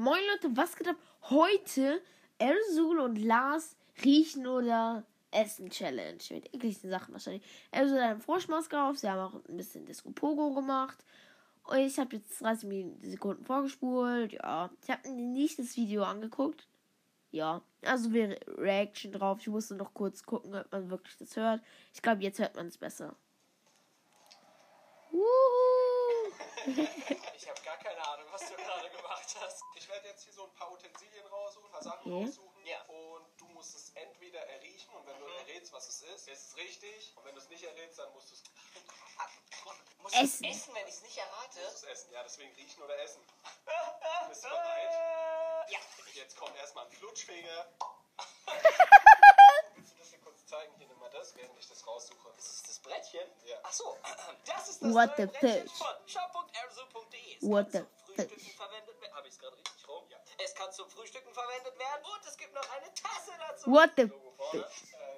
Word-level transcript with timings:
Moin 0.00 0.22
Leute, 0.32 0.56
was 0.56 0.76
geht 0.76 0.88
ab? 0.88 0.96
Heute 1.28 2.00
Elsul 2.38 3.00
und 3.00 3.16
Lars 3.16 3.76
riechen 4.02 4.46
oder 4.46 5.04
essen 5.30 5.68
Challenge. 5.68 6.22
Mit 6.30 6.54
ekligsten 6.54 6.88
Sachen 6.88 7.12
wahrscheinlich. 7.12 7.42
Elsul 7.70 7.98
hat 8.00 8.12
eine 8.12 8.20
Froschmaske 8.20 8.80
auf, 8.80 8.96
sie 8.96 9.10
haben 9.10 9.20
auch 9.20 9.34
ein 9.46 9.58
bisschen 9.58 9.84
Disco 9.84 10.10
Pogo 10.10 10.54
gemacht. 10.54 10.96
Und 11.64 11.80
ich 11.80 11.98
habe 11.98 12.16
jetzt 12.16 12.40
30 12.40 12.94
Sekunden 13.02 13.44
vorgespult. 13.44 14.32
Ja, 14.32 14.70
ich 14.82 14.90
habe 14.90 15.06
nicht 15.10 15.58
das 15.58 15.76
Video 15.76 16.04
angeguckt. 16.04 16.66
Ja, 17.30 17.60
also 17.82 18.10
wir 18.14 18.40
Reaction 18.56 19.12
drauf. 19.12 19.40
Ich 19.42 19.48
musste 19.48 19.74
noch 19.74 19.92
kurz 19.92 20.22
gucken, 20.22 20.54
ob 20.54 20.72
man 20.72 20.88
wirklich 20.88 21.18
das 21.18 21.36
hört. 21.36 21.60
Ich 21.92 22.00
glaube, 22.00 22.22
jetzt 22.22 22.38
hört 22.38 22.56
man 22.56 22.68
es 22.68 22.78
besser. 22.78 23.16
Wuhu. 25.10 25.26
ich 26.66 27.48
habe 27.50 27.60
gar 27.66 27.76
keine 27.76 28.08
Ahnung, 28.08 28.26
was 28.32 28.48
du 28.48 28.56
gerade 28.56 28.89
gemacht 29.34 29.46
hast. 29.46 29.62
Ich 29.74 29.88
werde 29.88 30.08
jetzt 30.08 30.24
hier 30.24 30.32
so 30.32 30.44
ein 30.44 30.54
paar 30.54 30.70
Utensilien 30.72 31.26
raussuchen, 31.26 31.66
ein 31.66 31.72
paar 31.72 31.82
Sachen 31.82 32.12
Okay. 32.12 32.24
raussuchen. 32.26 32.66
Ja. 32.66 32.82
Und 32.84 33.26
du 33.40 33.46
musst 33.48 33.74
es 33.74 33.90
entweder 33.94 34.40
erriechen 34.46 34.92
und 34.94 35.06
wenn 35.06 35.18
du 35.20 35.26
Mhm. 35.26 35.36
errätst, 35.38 35.72
was 35.72 35.88
es 35.88 36.02
ist, 36.02 36.28
ist 36.28 36.48
es 36.48 36.56
richtig. 36.56 37.12
Und 37.16 37.24
wenn 37.24 37.34
du 37.34 37.40
es 37.40 37.48
nicht 37.48 37.62
errätst, 37.64 37.98
dann 37.98 38.12
musst 38.12 38.30
du 38.30 38.34
es 38.34 38.42
Muss 39.98 40.12
Essen. 40.14 40.44
ich 40.44 40.50
essen, 40.56 40.74
wenn 40.74 40.86
ich 40.88 40.94
es 40.94 41.02
nicht 41.02 41.18
errate? 41.18 41.60
musst 41.62 41.82
du 41.82 41.86
es 41.86 41.92
essen. 41.92 42.12
Ja, 42.12 42.22
deswegen 42.22 42.54
riechen 42.54 42.82
oder 42.82 42.98
essen. 43.00 43.22
Bist 44.28 44.44
du 44.44 44.48
bereit? 44.48 44.90
Ja. 45.70 45.78
Jetzt 46.14 46.36
kommt 46.36 46.56
erstmal 46.56 46.86
ein 46.86 46.92
Flutschfinger. 46.92 47.66
Willst 49.74 49.92
du 49.92 49.96
das 49.98 50.08
hier 50.08 50.20
kurz 50.20 50.46
zeigen? 50.46 50.74
Hier, 50.78 50.86
nimm 50.88 50.98
mal 50.98 51.10
das, 51.10 51.34
während 51.36 51.56
ich 51.58 51.68
das 51.68 51.86
raussuche. 51.86 52.32
Das 52.36 52.46
ist 52.48 52.68
das 52.68 52.78
Brettchen? 52.80 53.30
Ja. 53.44 53.58
Ach 53.62 53.72
so, 53.72 53.98
das 54.46 54.68
ist 54.70 54.82
das 54.82 54.92
What 54.94 55.08
neue 55.08 55.16
the 55.16 55.26
Brettchen 55.26 55.68
fish? 55.68 55.78
von 55.78 56.08
shop.erso.de. 56.08 57.36
Es 57.36 57.42
What 57.42 57.72
the 57.72 57.84
Frühstücken 58.14 58.40
fish? 58.40 58.56
verwendet 58.56 59.00
werden. 59.00 59.14
Habe 59.14 59.28
ich 59.28 59.34
es 59.34 59.38
gerade 59.40 59.56
richtig 59.56 59.88
rum? 59.88 60.04
Ja. 60.10 60.18
Es 60.38 60.54
kann 60.54 60.72
zum 60.72 60.88
Frühstücken 60.90 61.32
verwendet 61.34 61.78
werden 61.78 62.04
und 62.04 62.24
es 62.26 62.36
gibt 62.36 62.54
noch 62.54 62.68
eine 62.76 62.92
Tasse 62.94 63.32
dazu. 63.38 63.70
What 63.70 63.90
the 63.96 64.02
Logo. 64.02 64.34
Äh, 64.52 64.58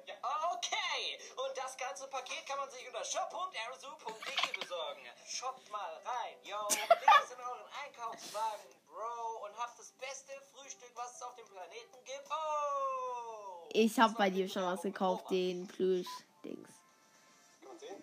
ja. 0.07 0.15
Okay, 0.53 1.19
und 1.45 1.57
das 1.57 1.77
ganze 1.77 2.07
Paket 2.07 2.45
kann 2.45 2.57
man 2.57 2.69
sich 2.69 2.85
unter 2.87 3.03
shop.erso.de 3.03 4.59
besorgen. 4.59 5.01
Shoppt 5.27 5.69
mal 5.71 5.93
rein, 6.05 6.35
yo. 6.43 6.57
Es 6.69 7.31
in 7.31 7.39
euren 7.39 7.67
Einkaufswagen, 7.85 8.65
Bro, 8.87 9.45
und 9.45 9.57
habt 9.57 9.79
das 9.79 9.91
beste 9.93 10.33
Frühstück, 10.53 10.91
was 10.95 11.15
es 11.15 11.21
auf 11.21 11.35
dem 11.35 11.45
Planeten 11.47 12.03
gibt. 12.03 12.29
Oh! 12.29 13.67
Ich 13.71 13.97
habe 13.99 14.09
Das 14.09 14.17
bei 14.17 14.29
dir 14.29 14.47
schon 14.49 14.63
was 14.63 14.81
gekauft, 14.81 15.29
den 15.31 15.67
Plüsch-Dings. 15.67 16.69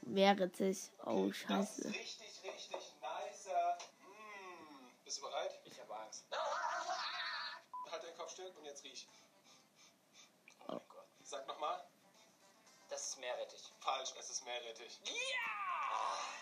Meerrettich. 0.02 0.90
Oh, 1.06 1.26
Das 1.28 1.30
ist 1.30 1.36
scheiße. 1.46 1.88
richtig 1.88 2.42
nicer. 3.00 3.78
Mm. 4.00 4.90
Bist 5.04 5.18
du 5.18 5.22
bereit? 5.22 5.60
Ich 5.64 5.80
habe 5.80 5.94
Angst. 5.96 6.24
Still 8.40 8.56
und 8.56 8.64
jetzt 8.64 8.82
riech. 8.84 9.06
Oh 10.60 10.72
mein 10.72 10.80
Gott. 10.88 11.06
Sag 11.22 11.46
nochmal. 11.46 11.84
Das 12.88 13.08
ist 13.08 13.18
Meerrettich. 13.18 13.70
Falsch, 13.80 14.14
es 14.18 14.30
ist 14.30 14.44
Meerrettich. 14.46 14.98
Ja! 15.04 15.12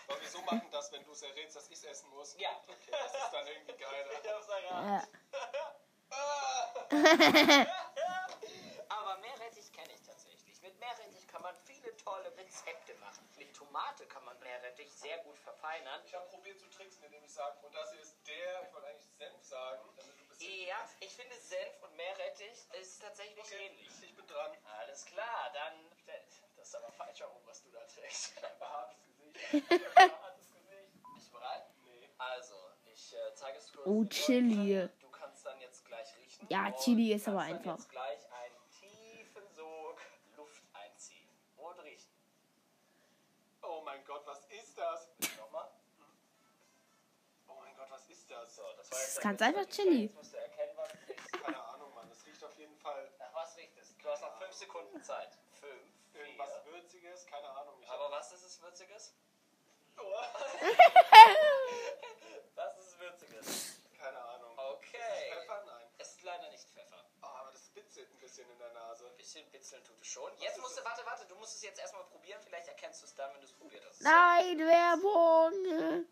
Wollen 0.07 0.21
wir 0.21 0.29
so 0.29 0.41
machen, 0.43 0.71
dass 0.71 0.91
wenn 0.93 1.03
du 1.03 1.11
es 1.11 1.21
errätst, 1.23 1.57
dass 1.57 1.67
ich 1.67 1.73
es 1.73 1.83
essen 1.83 2.09
muss? 2.11 2.37
Ja. 2.39 2.51
Okay, 2.67 2.91
das 2.91 3.13
ist 3.13 3.33
dann 3.33 3.47
irgendwie 3.47 3.73
geiler. 3.73 4.11
Ich 4.13 4.31
hab's 4.31 4.47
erraten. 4.47 5.07
Ja. 6.89 7.67
Aber 8.89 9.17
Meerrettich 9.17 9.71
kenne 9.73 9.93
ich 9.93 10.01
tatsächlich. 10.01 10.61
Mit 10.61 10.79
Meerrettich 10.79 11.27
kann 11.27 11.41
man 11.41 11.55
viele 11.65 11.95
tolle 11.97 12.35
Rezepte 12.37 12.95
machen. 12.95 13.27
Mit 13.37 13.53
Tomate 13.53 14.05
kann 14.07 14.23
man 14.23 14.39
Meerrettich 14.39 14.89
sehr 14.93 15.17
gut 15.19 15.37
verfeinern. 15.39 16.01
Ich 16.05 16.15
habe 16.15 16.25
probiert 16.29 16.59
zu 16.61 16.69
tricksen, 16.69 17.03
indem 17.03 17.25
ich 17.25 17.33
sage, 17.33 17.59
und 17.61 17.75
das 17.75 17.91
hier 17.91 18.01
ist 18.01 18.15
der, 18.25 18.63
ich 18.63 18.73
wollte 18.73 18.87
eigentlich 18.87 19.11
Senf 19.17 19.43
sagen, 19.43 19.83
damit 19.97 20.17
du 20.17 20.28
ich 20.99 21.11
finde 21.11 21.35
Senf 21.35 21.81
und 21.83 21.95
Meerrettich 21.95 22.67
ist 22.81 23.01
tatsächlich 23.01 23.39
Okay, 23.43 23.67
ähnlich. 23.67 23.87
ich 24.01 24.15
bin 24.15 24.27
dran. 24.27 24.51
Alles 24.79 25.05
klar, 25.05 25.51
dann. 25.53 25.73
Das 26.55 26.67
ist 26.67 26.75
aber 26.75 26.91
falsch 26.91 27.19
herum, 27.21 27.41
was 27.45 27.63
du 27.63 27.71
da 27.71 27.79
trägst. 27.85 28.33
Ein 28.43 28.59
hartes 28.59 29.05
Gesicht. 29.05 29.95
Hartes 30.21 30.51
Gesicht. 30.51 30.91
Bist 31.15 31.27
du 31.27 31.31
bereit? 31.31 31.63
Nee. 31.83 32.09
Also, 32.17 32.55
ich 32.91 33.13
äh, 33.13 33.33
zeige 33.33 33.57
es 33.57 33.71
kurz. 33.71 33.87
Oh, 33.87 34.03
Chili. 34.05 34.89
Du 34.99 35.09
kannst 35.09 35.45
dann 35.45 35.59
jetzt 35.61 35.85
gleich 35.85 36.17
riechen. 36.17 36.47
Ja, 36.49 36.71
Chili 36.71 37.13
ist 37.13 37.27
aber 37.29 37.41
einfach. 37.41 37.77
Jetzt 37.77 37.89
gleich 37.89 38.18
das? 48.77 48.89
Jetzt 48.89 49.07
ist 49.17 49.21
ganz 49.21 49.41
einfach 49.41 49.65
Chili. 49.67 50.03
Jetzt 50.03 50.15
musst 50.15 50.33
du 50.33 50.37
erkennen, 50.37 50.71
was 50.75 50.89
es 50.93 51.15
ist. 51.15 51.43
Keine 51.43 51.63
Ahnung, 51.63 51.93
Mann. 51.93 52.09
Das 52.09 52.25
riecht 52.25 52.43
auf 52.43 52.55
jeden 52.57 52.75
Fall 52.77 53.09
Nach 53.19 53.33
was 53.33 53.55
riecht 53.57 53.77
es? 53.77 53.95
Du 53.97 54.09
hast 54.09 54.21
noch 54.21 54.37
5 54.39 54.53
Sekunden 54.53 55.03
Zeit. 55.03 55.37
5, 55.59 55.71
irgendwas 56.13 56.49
4. 56.63 56.73
Würziges. 56.73 57.25
Keine 57.27 57.49
Ahnung. 57.49 57.75
Ich 57.81 57.89
Aber 57.89 58.11
was 58.11 58.31
ist 58.31 58.43
es 58.43 58.61
Würziges? 58.61 59.13
Was 62.55 62.77
ist 62.77 62.87
es 62.93 62.99
Würziges? 62.99 63.75
keine 63.99 64.17
Ahnung. 64.17 64.57
Okay. 64.57 64.97
Ist 64.97 65.03
es 65.03 65.33
Pfeffer? 65.33 65.63
Nein. 65.65 65.85
Es 65.97 66.07
ist 66.09 66.23
leider 66.23 66.49
nicht 66.49 66.63
Pfeffer. 66.69 67.03
Oh, 67.21 67.25
aber 67.27 67.51
das 67.51 67.67
bitzelt 67.69 68.09
ein 68.09 68.17
bisschen 68.19 68.49
in 68.49 68.57
der 68.59 68.71
Nase. 68.71 69.05
Ein 69.07 69.17
bisschen 69.17 69.45
bitzeln 69.51 69.83
tut 69.83 69.99
es 70.01 70.07
schon. 70.07 70.31
Jetzt 70.39 70.55
ist 70.55 70.61
musst 70.61 70.77
du, 70.77 70.85
warte, 70.85 71.05
warte, 71.05 71.25
du 71.25 71.35
musst 71.35 71.55
es 71.55 71.61
jetzt 71.63 71.79
erstmal 71.79 72.03
probieren. 72.05 72.41
Vielleicht 72.41 72.69
erkennst 72.69 73.01
du 73.01 73.05
es 73.07 73.15
dann, 73.15 73.33
wenn 73.33 73.41
du 73.41 73.47
es 73.47 73.53
probiert 73.53 73.83
hast. 73.87 74.01
Nein, 74.01 74.57
Werbung. 74.59 76.05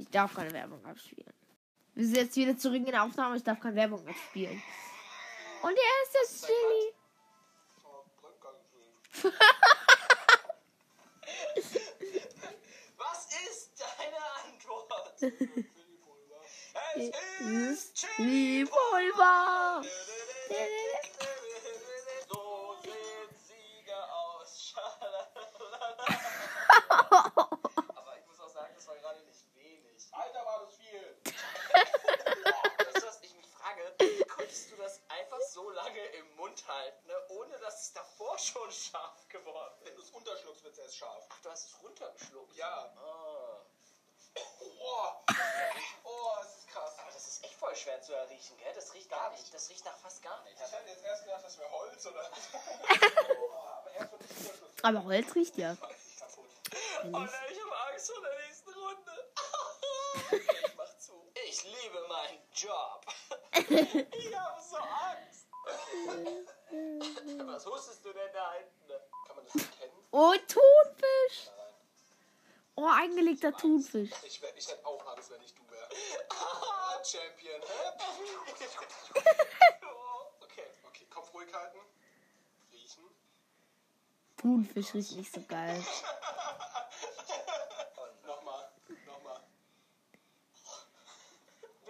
Ich 0.00 0.08
darf 0.08 0.34
keine 0.34 0.52
Werbung 0.52 0.84
abspielen. 0.86 1.32
Wir 1.94 2.06
sind 2.06 2.16
jetzt 2.16 2.36
wieder 2.36 2.56
zurück 2.56 2.76
in 2.76 2.86
der 2.86 3.02
Aufnahme. 3.02 3.36
Ich 3.36 3.42
darf 3.42 3.60
keine 3.60 3.76
Werbung 3.76 4.06
abspielen. 4.08 4.62
Und 5.62 5.76
er 5.76 6.02
ist 6.02 6.14
das 6.14 6.46
Chili. 6.46 6.94
Was 12.96 13.26
ist 13.50 13.72
deine 13.78 14.16
Antwort? 14.46 15.20
Es 16.94 17.04
ist 17.04 17.14
ist 17.40 17.94
Chili-Pulver. 17.96 19.82
So 22.28 22.76
sehen 22.82 23.28
Sieger 23.46 24.04
aus. 24.12 24.72
Schalalala. 24.74 26.06
Aber 27.96 28.18
ich 28.18 28.26
muss 28.26 28.40
auch 28.40 28.48
sagen, 28.48 28.72
das 28.74 28.86
war 28.88 28.96
gerade 28.96 29.20
nicht 29.24 29.44
wenig. 29.54 29.99
Alter, 30.12 30.44
war 30.44 30.60
das 30.66 30.74
viel. 30.76 31.16
Weißt 31.74 33.02
du, 33.02 33.06
was 33.06 33.22
ich 33.22 33.34
mich 33.34 33.46
frage? 33.46 33.94
Wie 33.98 34.24
konntest 34.24 34.70
du 34.72 34.76
das 34.76 35.00
einfach 35.08 35.40
so 35.40 35.70
lange 35.70 36.04
im 36.06 36.36
Mund 36.36 36.64
halten, 36.66 37.06
ne, 37.06 37.14
ohne 37.28 37.58
dass 37.58 37.80
es 37.82 37.92
davor 37.92 38.38
schon 38.38 38.70
scharf 38.72 39.28
geworden 39.28 39.74
Wenn 39.84 39.94
du 39.94 40.02
ist? 40.02 40.08
es 40.08 40.14
unterschluckst, 40.14 40.64
wird 40.64 40.72
es 40.74 40.78
erst 40.80 40.96
scharf. 40.96 41.24
Ach, 41.28 41.40
du 41.42 41.50
hast 41.50 41.66
es 41.66 41.82
runtergeschluckt. 41.82 42.56
Ja. 42.56 42.92
Ah. 42.96 43.60
Oh, 44.82 45.12
oh, 46.04 46.32
es 46.42 46.58
ist 46.58 46.68
krass. 46.68 46.98
Aber 46.98 47.10
das 47.12 47.26
ist 47.26 47.44
echt 47.44 47.54
voll 47.54 47.74
schwer 47.74 48.00
zu 48.00 48.12
erriechen, 48.14 48.56
gell? 48.58 48.72
Das 48.74 48.92
riecht 48.94 49.10
gar 49.10 49.30
nicht. 49.30 49.52
Das 49.52 49.68
riecht 49.68 49.84
nach 49.84 49.96
fast 49.98 50.22
gar 50.22 50.42
nicht. 50.44 50.54
Ich 50.56 50.72
hätte 50.72 50.88
jetzt 50.88 51.04
erst 51.04 51.24
gedacht, 51.24 51.44
das 51.44 51.58
wäre 51.58 51.70
Holz 51.70 52.06
oder. 52.06 52.30
oh, 53.40 53.52
aber 53.52 53.90
erst 53.94 54.84
Aber 54.84 55.04
Holz 55.04 55.34
riecht 55.34 55.56
ja. 55.56 55.72
ist. 55.72 55.80
Oh 57.02 57.08
nein, 57.08 57.28
ich 57.50 57.60
habe 57.60 57.76
Angst 57.90 58.12
vor 58.12 58.22
der 58.22 58.38
nächsten 58.46 58.70
Runde. 58.72 59.29
Ich 60.32 60.74
mach 60.76 60.96
zu. 60.98 61.32
Ich 61.48 61.64
liebe 61.64 62.06
meinen 62.08 62.42
Job. 62.54 63.06
Ich 64.18 64.36
habe 64.36 64.60
so 64.62 64.76
Angst. 64.76 65.46
Was 67.46 67.66
hustest 67.66 68.04
du 68.04 68.12
denn 68.12 68.32
da 68.32 68.52
hinten? 68.54 68.92
Kann 69.26 69.36
man 69.36 69.44
das 69.44 69.54
erkennen? 69.56 69.92
Oh, 70.12 70.34
Thunfisch. 70.48 71.50
Oh, 72.76 72.86
eingelegter 72.88 73.52
Thunfisch. 73.56 74.10
Ich, 74.24 74.40
wär, 74.40 74.56
ich 74.56 74.66
hätte 74.68 74.86
auch 74.86 75.04
Angst, 75.08 75.30
wenn 75.30 75.42
ich 75.42 75.54
du 75.54 75.62
wäre. 75.70 75.88
Ah, 76.30 77.04
Champion. 77.04 77.60
hä? 77.60 77.90
Okay, 80.40 80.64
okay, 80.86 81.06
Kopf 81.10 81.34
ruhig 81.34 81.52
halten. 81.52 81.78
Riechen. 82.72 83.04
Thunfisch 84.38 84.94
riecht 84.94 85.12
nicht 85.12 85.32
so 85.32 85.42
geil. 85.42 85.84
Nochmal, 88.26 88.70
nochmal. 89.06 89.40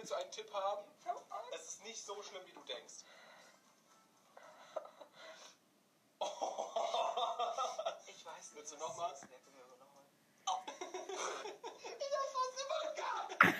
Willst 0.01 0.13
du 0.13 0.15
einen 0.15 0.31
Tipp 0.31 0.51
haben? 0.51 0.83
Es 1.53 1.67
ist 1.67 1.83
nicht 1.83 2.03
so 2.03 2.23
schlimm, 2.23 2.41
wie 2.47 2.53
du 2.53 2.63
denkst. 2.63 3.03
Ich 8.07 8.25
weiß 8.25 8.35
nicht. 8.35 8.55
Willst 8.55 8.71
du 8.71 8.77
noch 8.77 8.97
mal? 8.97 9.11
was 9.11 9.17
es 9.17 9.23
ist. 9.25 9.29
Nee, 9.29 9.37
bring 9.43 9.53
mir 9.53 9.61
noch 9.77 9.93
mal. 9.93 10.03
Ich 11.85 12.13
hab 12.17 12.29
fast 12.33 12.57
immer. 12.63 13.53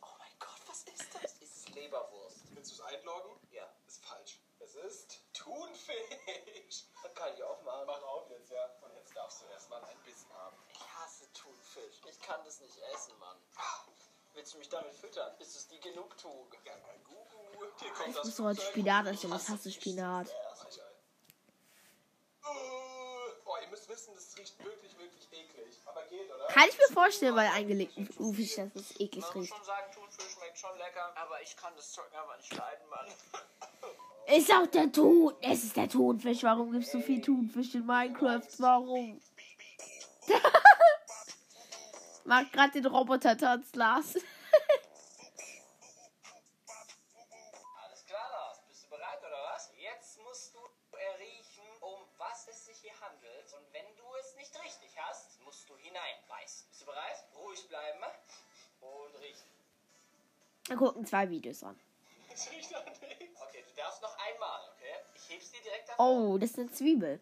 Oh 0.00 0.14
mein 0.20 0.38
Gott, 0.38 0.60
was 0.68 0.84
ist 0.84 1.12
das? 1.12 1.32
Ist 1.38 1.56
es 1.56 1.68
Leberwurst? 1.70 2.54
Willst 2.54 2.70
du 2.70 2.74
es 2.76 2.80
einloggen? 2.82 3.40
Ja. 3.50 3.68
Ist 3.88 4.04
falsch. 4.04 4.38
Es 4.60 4.76
ist 4.76 5.22
Thunfisch. 5.32 6.84
Das 7.02 7.12
kann 7.16 7.34
ich 7.34 7.42
auch 7.42 7.60
machen. 7.62 7.86
Mach 7.86 8.02
auf 8.04 8.30
jetzt, 8.30 8.52
ja. 8.52 8.64
Und 8.82 8.94
jetzt 8.94 9.16
darfst 9.16 9.42
du 9.42 9.46
erstmal 9.46 9.84
ein 9.86 9.98
Bissen 10.04 10.32
haben. 10.34 10.56
Ich 10.68 10.80
hasse 10.94 11.32
Thunfisch. 11.32 12.00
Ich 12.06 12.20
kann 12.20 12.44
das 12.44 12.60
nicht 12.60 12.78
essen, 12.78 13.18
Mann. 13.18 13.42
Willst 14.34 14.54
du 14.54 14.58
mich 14.58 14.68
damit 14.68 14.94
füttern? 14.94 15.30
Ist 15.38 15.56
es 15.56 15.68
die 15.68 15.78
Genugtuung? 15.80 16.46
Ja, 16.64 16.72
Gugu. 17.04 17.66
Hier 17.80 17.90
kommt 17.92 18.08
Ich 18.08 18.14
das 18.16 18.24
muss 18.24 18.38
heute. 18.40 18.60
Spinat 18.62 19.06
essen. 19.06 19.32
Ich 19.34 19.48
hasse 19.48 19.70
Spinat. 19.70 20.28
Äh, 20.28 20.32
Boah, 23.44 23.60
ihr 23.60 23.68
müsst 23.68 23.88
wissen, 23.88 24.14
das 24.14 24.36
riecht 24.38 24.58
wirklich, 24.64 24.96
wirklich 24.98 25.28
eklig. 25.32 25.78
Aber 25.84 26.02
geht, 26.04 26.32
oder? 26.32 26.46
Kann 26.48 26.68
ich 26.68 26.78
mir 26.78 26.94
vorstellen, 26.94 27.34
bei 27.34 27.50
eingelegten 27.50 28.06
Fisch, 28.34 28.56
dass 28.56 28.74
es 28.74 29.00
eklig 29.00 29.22
Man 29.22 29.34
muss 29.34 29.34
riecht. 29.34 29.54
schon 29.54 29.64
sagen, 29.64 29.92
Thunfisch 29.94 30.32
schmeckt 30.32 30.58
schon 30.58 30.78
lecker, 30.78 31.12
aber 31.16 31.42
ich 31.42 31.56
kann 31.56 31.72
das 31.76 31.92
Zeug 31.92 32.06
einfach 32.12 32.36
nicht 32.38 32.56
leiden, 32.56 32.88
Mann. 32.88 33.06
Ist 34.36 34.52
auch 34.52 34.66
der 34.68 34.90
Thun. 34.90 35.34
Es 35.42 35.64
ist 35.64 35.76
der 35.76 35.88
Thunfisch. 35.88 36.42
Warum 36.44 36.70
gibst 36.72 36.94
du 36.94 36.98
so 37.00 37.04
viel 37.04 37.20
Thunfisch 37.20 37.74
in 37.74 37.84
Minecraft? 37.84 38.46
Warum? 38.58 39.20
Mag 42.24 42.52
gerade 42.52 42.72
den 42.72 42.86
Roboter 42.86 43.36
tanz, 43.36 43.74
Lars. 43.74 44.14
Alles 47.84 48.04
klar, 48.06 48.30
Lars. 48.30 48.60
Bist 48.68 48.84
du 48.84 48.88
bereit, 48.90 49.18
oder 49.20 49.42
was? 49.52 49.70
Jetzt 49.76 50.18
musst 50.22 50.54
du 50.54 50.60
erriechen, 50.96 51.64
um 51.80 52.00
was 52.18 52.46
es 52.48 52.64
sich 52.66 52.78
hier 52.78 52.98
handelt. 53.00 53.52
Und 53.54 53.72
wenn 53.72 53.96
du 53.96 54.04
es 54.20 54.34
nicht 54.36 54.54
richtig 54.64 54.96
hast, 55.00 55.40
musst 55.40 55.68
du 55.68 55.76
hineinbeißen. 55.76 56.68
Bist 56.68 56.82
du 56.82 56.86
bereit? 56.86 57.24
Ruhig 57.36 57.68
bleiben 57.68 58.04
und 58.80 59.14
riechen. 59.20 59.48
Wir 60.68 60.76
gucken 60.76 61.04
zwei 61.04 61.28
Videos 61.28 61.62
an. 61.64 61.78
Okay, 62.30 63.64
du 63.68 63.74
darfst 63.76 64.00
noch 64.00 64.16
einmal, 64.18 64.60
okay? 64.74 64.94
Ich 65.16 65.28
heb's 65.28 65.50
dir 65.50 65.60
direkt 65.62 65.88
davor. 65.88 66.06
Oh, 66.06 66.38
das 66.38 66.50
ist 66.50 66.58
eine 66.58 66.70
Zwiebel. 66.70 67.20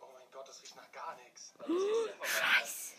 Oh 0.00 0.06
mein 0.14 0.30
Gott, 0.30 0.48
das 0.48 0.62
riecht 0.62 0.76
nach 0.76 0.90
gar 0.92 1.14
nichts. 1.16 1.52
Scheiße. 2.22 2.94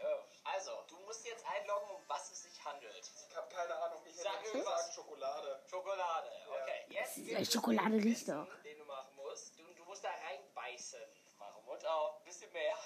Ja, 0.00 0.24
Also, 0.44 0.70
du 0.88 0.96
musst 1.00 1.24
jetzt 1.26 1.44
einloggen, 1.64 1.90
um 1.96 2.02
was 2.08 2.30
es 2.30 2.42
sich 2.42 2.64
handelt. 2.64 3.10
Ich 3.28 3.36
habe 3.36 3.48
keine 3.54 3.74
Ahnung. 3.76 4.00
Ich 4.06 4.12
hätte 4.16 4.22
Sag 4.24 4.52
gesagt 4.52 4.94
Schokolade. 4.94 5.60
Schokolade, 5.68 6.30
okay. 6.48 6.86
Jetzt 7.16 7.52
Schokolade 7.52 7.94
riecht 7.96 8.28
doch. 8.28 8.46
Den 8.62 8.78
du 8.78 8.84
machen 8.84 9.14
musst. 9.16 9.58
Du, 9.58 9.64
du 9.74 9.84
musst 9.84 10.04
da 10.04 10.10
reinbeißen. 10.10 11.00
Mach 11.38 11.54
auch. 11.86 12.18
Ein 12.18 12.24
bisschen 12.24 12.52
mehr. 12.52 12.76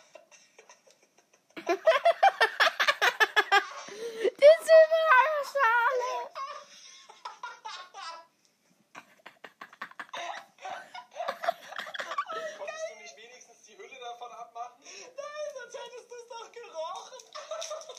Die 4.40 4.54
Zwiebelschale. 4.64 6.30
Konntest 12.56 12.88
du 12.90 12.94
nicht 13.02 13.16
wenigstens 13.16 13.62
die 13.64 13.76
Hülle 13.76 13.98
davon 13.98 14.30
abmachen? 14.32 14.82
Nein, 14.82 15.48
sonst 15.54 15.76
hättest 15.78 16.10
du 16.10 16.14
es 16.14 16.28
doch 16.28 16.52
gerochen. 16.52 17.18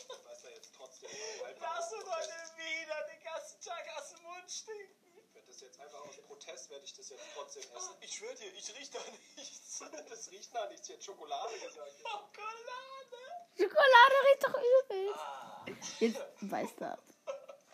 Ich 0.09 0.25
weiß 0.25 0.43
ja 0.43 0.49
jetzt 0.51 0.73
trotzdem. 0.75 1.09
Einfach 1.45 1.75
Lass 1.75 1.85
aus 1.87 1.93
uns 1.93 2.03
Protest. 2.03 2.31
heute 2.31 2.57
wieder 2.57 3.07
den 3.07 3.23
ganzen 3.23 3.61
Tag 3.61 3.83
aus 3.97 4.09
dem 4.09 4.23
Mund 4.23 4.51
stinken. 4.51 4.95
Ich 5.25 5.33
werde 5.35 5.47
das 5.47 5.61
jetzt 5.61 5.79
einfach 5.79 5.99
aus 6.01 6.17
Protest, 6.27 6.69
werde 6.69 6.85
ich 6.85 6.93
das 6.93 7.09
jetzt 7.09 7.23
trotzdem 7.33 7.63
essen. 7.75 7.95
Ich 8.01 8.15
schwör 8.15 8.33
dir, 8.35 8.53
ich 8.53 8.75
riech 8.77 8.91
da 8.91 8.99
nichts. 9.35 9.83
Das 10.09 10.29
riecht 10.31 10.53
nach 10.53 10.69
nichts. 10.69 10.87
Jetzt 10.87 11.05
Schokolade 11.05 11.53
gesagt. 11.59 11.91
Schokolade. 12.01 13.21
Schokolade 13.57 14.15
riecht 14.27 14.43
doch 14.43 14.57
übel. 14.57 15.13
Ah. 15.15 15.65
Jetzt 15.99 16.19
beißt 16.41 16.81
er 16.81 16.93
ab. 16.93 16.99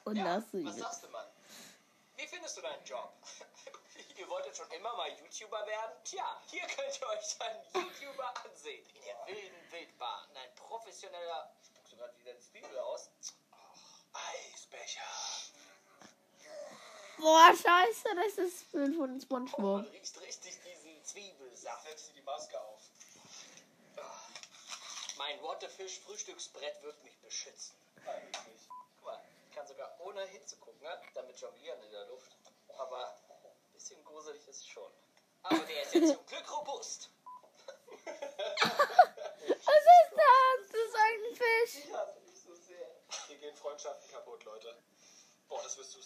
Und 0.05 0.15
Ja, 0.17 0.23
lass 0.35 0.43
was 0.45 0.53
ihn. 0.53 0.73
sagst 0.73 1.03
du, 1.03 1.09
Mann? 1.09 1.27
Wie 2.15 2.27
findest 2.27 2.57
du 2.57 2.61
deinen 2.61 2.83
Job? 2.85 3.11
ihr 4.17 4.29
wolltet 4.29 4.55
schon 4.55 4.69
immer 4.71 4.95
mal 4.95 5.09
YouTuber 5.09 5.65
werden? 5.65 5.95
Tja, 6.03 6.41
hier 6.47 6.61
könnt 6.67 7.01
ihr 7.01 7.07
euch 7.07 7.41
einen 7.41 7.63
YouTuber 7.73 8.33
ansehen. 8.45 8.85
In 8.93 9.03
der 9.03 9.25
wilden 9.27 9.71
Wildbahn. 9.71 10.37
Ein 10.37 10.55
professioneller... 10.55 11.51
Spuckst 11.65 11.91
du 11.93 11.97
gerade 11.97 12.17
wieder 12.19 12.33
die 12.33 12.39
Zwiebel 12.41 12.77
aus? 12.79 13.09
Eisbecher. 14.13 15.01
Boah, 17.17 17.51
scheiße, 17.53 18.15
das 18.15 18.37
ist 18.37 18.61
das 18.61 18.63
Bild 18.71 18.95
von 18.95 19.11
Man 19.11 19.21
Spongebob. 19.21 19.91
riecht 19.91 20.21
richtig 20.21 20.59
diesen 20.63 21.03
Zwiebelsaft. 21.03 21.83
Setz 21.87 22.07
dir 22.07 22.13
die 22.13 22.21
Maske 22.21 22.59
auf. 22.59 22.81
Mein 25.17 25.41
Waterfish-Frühstücksbrett 25.41 26.83
wird 26.83 27.01
mich 27.03 27.17
beschützen. 27.19 27.75
Eigentlich. 28.05 28.67
Guck 28.97 29.05
mal, 29.05 29.21
ich 29.49 29.55
kann 29.55 29.65
sogar 29.65 29.95
ohne 30.01 30.25
hinzugucken, 30.27 30.81
ne? 30.81 31.01
damit 31.13 31.39
jonglieren 31.39 31.81
in 31.83 31.91
der 31.91 32.05
Luft. 32.07 32.35
Aber 32.77 33.07
ein 33.07 33.73
bisschen 33.73 34.03
gruselig 34.03 34.45
ist 34.47 34.59
es 34.59 34.67
schon. 34.67 34.91
Aber 35.43 35.59
der 35.59 35.83
ist 35.83 35.93
ja 35.93 36.01
zum 36.01 36.25
Glück 36.25 36.57
robust. 36.57 37.09
Was 38.05 38.13
ist 38.13 40.11
das? 40.11 40.71
Das 40.71 40.81
ist 40.81 40.95
ein 40.95 41.35
Fisch. 41.35 41.85
Ich 41.85 41.93
hasse 41.93 42.19
dich 42.21 42.41
so 42.41 42.53
sehr. 42.55 42.87
Hier 43.27 43.37
gehen 43.37 43.55
Freundschaften 43.55 44.11
kaputt, 44.11 44.43
Leute. 44.43 44.75
Boah, 45.47 45.61
das 45.63 45.77
wirst 45.77 45.95
du 45.95 46.01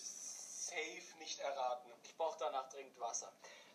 safe 0.69 1.17
nicht 1.19 1.39
erraten. 1.39 1.91
Ich 2.03 2.15
brauche 2.15 2.37
danach 2.39 2.69
dringend 2.69 2.99
Wasser. 2.99 3.31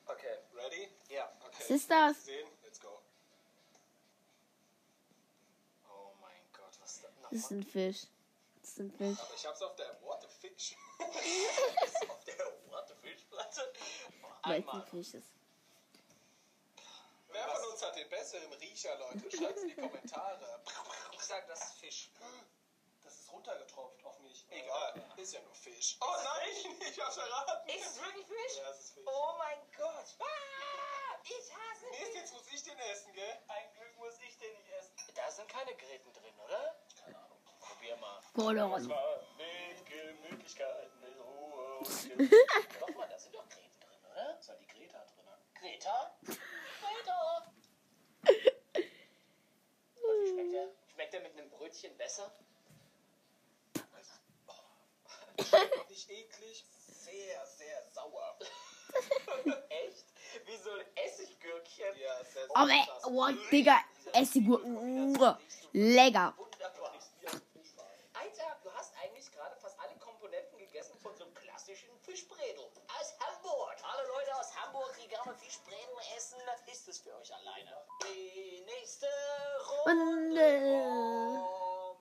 Okay, 0.07 0.39
Ready? 0.55 0.89
ja. 1.09 1.33
Okay. 1.47 1.57
Was 1.61 1.71
ist 1.71 1.91
das? 1.91 2.25
Sehen? 2.25 2.49
Let's 2.63 2.81
go. 2.81 3.01
Oh 5.89 6.13
mein 6.21 6.33
Gott, 6.53 6.79
was 6.81 6.97
ist 6.97 7.05
das 7.05 7.11
Das 7.23 7.33
ist 7.33 7.51
ein 7.51 7.63
Fisch. 7.65 8.03
Das 8.61 8.71
ist 8.71 8.79
ein 8.81 8.91
Fisch. 8.93 9.19
Aber 9.19 9.35
ich 9.35 9.47
hab's 9.47 9.63
auf 9.63 9.75
der 9.77 10.01
What 10.03 10.25
a 10.25 10.29
Fish. 10.29 10.77
ist 11.85 12.11
auf 12.11 12.25
der 12.25 12.53
Waterfish-Platte? 12.71 13.73
Weil 14.43 14.61
es 14.61 14.69
ein 14.69 14.69
Einmal. 14.69 14.87
Fisch 14.87 15.15
ist. 15.15 15.31
Wer 17.29 17.49
von 17.49 17.71
uns 17.73 17.83
hat 17.83 17.97
den 17.97 18.09
besseren 18.09 18.53
Riecher, 18.53 18.97
Leute? 18.99 19.37
Schreibt's 19.37 19.63
in 19.63 19.69
die 19.69 19.75
Kommentare. 19.75 20.63
Ich 21.13 21.21
sag, 21.21 21.47
das 21.49 21.61
ist 21.65 21.79
Fisch. 21.79 22.11
Das 23.35 23.41
ist 23.43 23.49
runtergetropft 23.49 24.05
auf 24.05 24.19
mich. 24.21 24.47
Egal, 24.51 25.03
ist 25.17 25.33
ja 25.33 25.41
nur 25.41 25.55
Fisch. 25.55 25.97
Oh 26.01 26.07
nein, 26.23 26.77
ich 26.81 27.01
hab's 27.01 27.17
erraten. 27.17 27.69
Ist 27.69 27.87
es 27.87 28.01
wirklich 28.01 28.27
Fisch? 28.27 28.59
Ja, 28.59 28.71
es 28.71 28.81
ist 28.81 28.95
Fisch. 28.95 29.05
Oh 29.07 29.35
mein 29.39 29.59
Gott. 29.77 30.07
Ah, 30.21 31.19
ich 31.25 31.53
hasse 31.53 31.87
Fisch. 31.91 32.15
jetzt 32.15 32.33
muss 32.33 32.47
ich 32.53 32.63
den 32.63 32.79
essen, 32.79 33.13
gell? 33.13 33.39
Ein 33.49 33.73
Glück 33.73 33.97
muss 33.99 34.15
ich 34.21 34.39
den 34.39 34.53
nicht 34.55 34.71
essen. 34.79 34.95
Da 35.15 35.31
sind 35.31 35.49
keine 35.49 35.75
Gräten 35.75 36.13
drin, 36.13 36.35
oder? 36.45 36.77
Keine 37.03 37.19
Ahnung. 37.19 37.39
Probier 37.59 37.97
mal. 37.97 38.21
War 38.35 39.21
mit 39.37 39.87
Gemütlichkeit, 39.87 40.91
mit 41.01 41.19
Ruhe 41.19 41.79
und 41.79 41.89
Doch 42.81 42.95
mal, 42.95 43.09
da 43.09 43.19
sind 43.19 43.35
doch 43.35 43.49
Gräten 43.49 43.81
drin, 43.81 44.05
oder? 44.13 44.39
Ist 44.39 44.49
da 44.49 44.55
die 44.55 44.67
Greta 44.67 45.05
drin? 45.05 45.25
Greta? 45.55 46.19
Greta! 46.23 47.53
Wie 49.97 50.29
schmeckt 50.29 50.53
der? 50.53 50.69
Schmeckt 50.93 51.13
der 51.15 51.21
mit 51.21 51.33
einem 51.33 51.51
Brötchen 51.51 51.97
besser? 51.97 52.33
Nicht 55.89 56.11
eklig, 56.11 56.65
sehr, 56.87 57.47
sehr 57.47 57.83
sauer. 57.93 58.39
Echt? 59.69 60.05
Wie 60.47 60.57
so 60.57 60.71
ein 60.73 60.87
Essiggürkchen. 60.97 61.97
Ja, 61.99 62.25
sehr, 62.25 62.47
sehr 62.47 62.51
Oh, 62.57 62.67
ey, 62.69 62.85
krass. 62.87 63.05
oh, 63.07 63.29
Digga. 63.51 63.81
Essigurken. 64.13 65.13
Mua. 65.13 65.39
Lecker. 65.73 66.35
Alter, 68.15 68.57
du 68.63 68.73
hast 68.73 68.93
eigentlich 69.03 69.31
gerade 69.33 69.57
fast 69.57 69.79
alle 69.81 69.97
Komponenten 69.99 70.57
gegessen 70.59 70.97
von 70.99 71.15
so 71.17 71.25
einem 71.25 71.35
klassischen 71.35 71.91
Fischbredel. 72.01 72.65
Aus 73.01 73.15
Hamburg. 73.21 73.77
Alle 73.83 74.07
Leute 74.09 74.35
aus 74.37 74.55
Hamburg, 74.57 74.97
die 75.03 75.09
gerne 75.09 75.35
Fischbredel 75.35 75.97
essen, 76.17 76.39
ist 76.71 76.89
es 76.89 76.99
für 77.01 77.15
euch 77.17 77.35
alleine. 77.35 77.77
Die 78.05 78.61
nächste 78.67 79.07
Runde 79.87 81.43
kommt. 81.43 82.01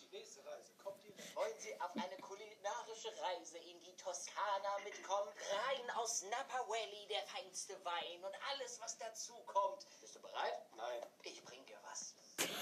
Die 0.00 0.08
nächste. 0.16 0.41
Wollen 0.84 1.58
Sie 1.58 1.80
auf 1.80 1.92
eine 1.96 2.16
kulinarische 2.18 3.08
Reise 3.22 3.58
in 3.58 3.80
die 3.82 3.96
Toskana 3.96 4.78
mitkommen? 4.84 5.32
Rein 5.50 5.90
aus 5.96 6.22
Napa 6.22 6.66
Valley, 6.68 7.06
der 7.08 7.22
feinste 7.24 7.82
Wein 7.84 8.24
und 8.24 8.34
alles, 8.50 8.80
was 8.80 8.98
dazu 8.98 9.34
kommt. 9.46 9.86
Bist 10.00 10.16
du 10.16 10.20
bereit? 10.20 10.60
Nein. 10.76 11.02
Ich 11.22 11.42
bring 11.44 11.64
dir 11.66 11.78
was. 11.84 12.14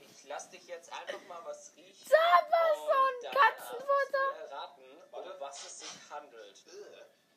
Ich 0.00 0.28
lass 0.28 0.50
dich 0.50 0.66
jetzt 0.66 0.92
einfach 0.92 1.22
mal 1.28 1.44
was 1.44 1.72
riechen. 1.76 2.08
Zahnpasta 2.08 3.06
und 3.06 3.24
dann 3.24 3.34
Katzenfutter. 3.34 4.36
erraten, 4.40 5.02
um 5.12 5.40
was 5.40 5.64
es 5.64 5.78
sich 5.80 6.10
handelt. 6.10 6.64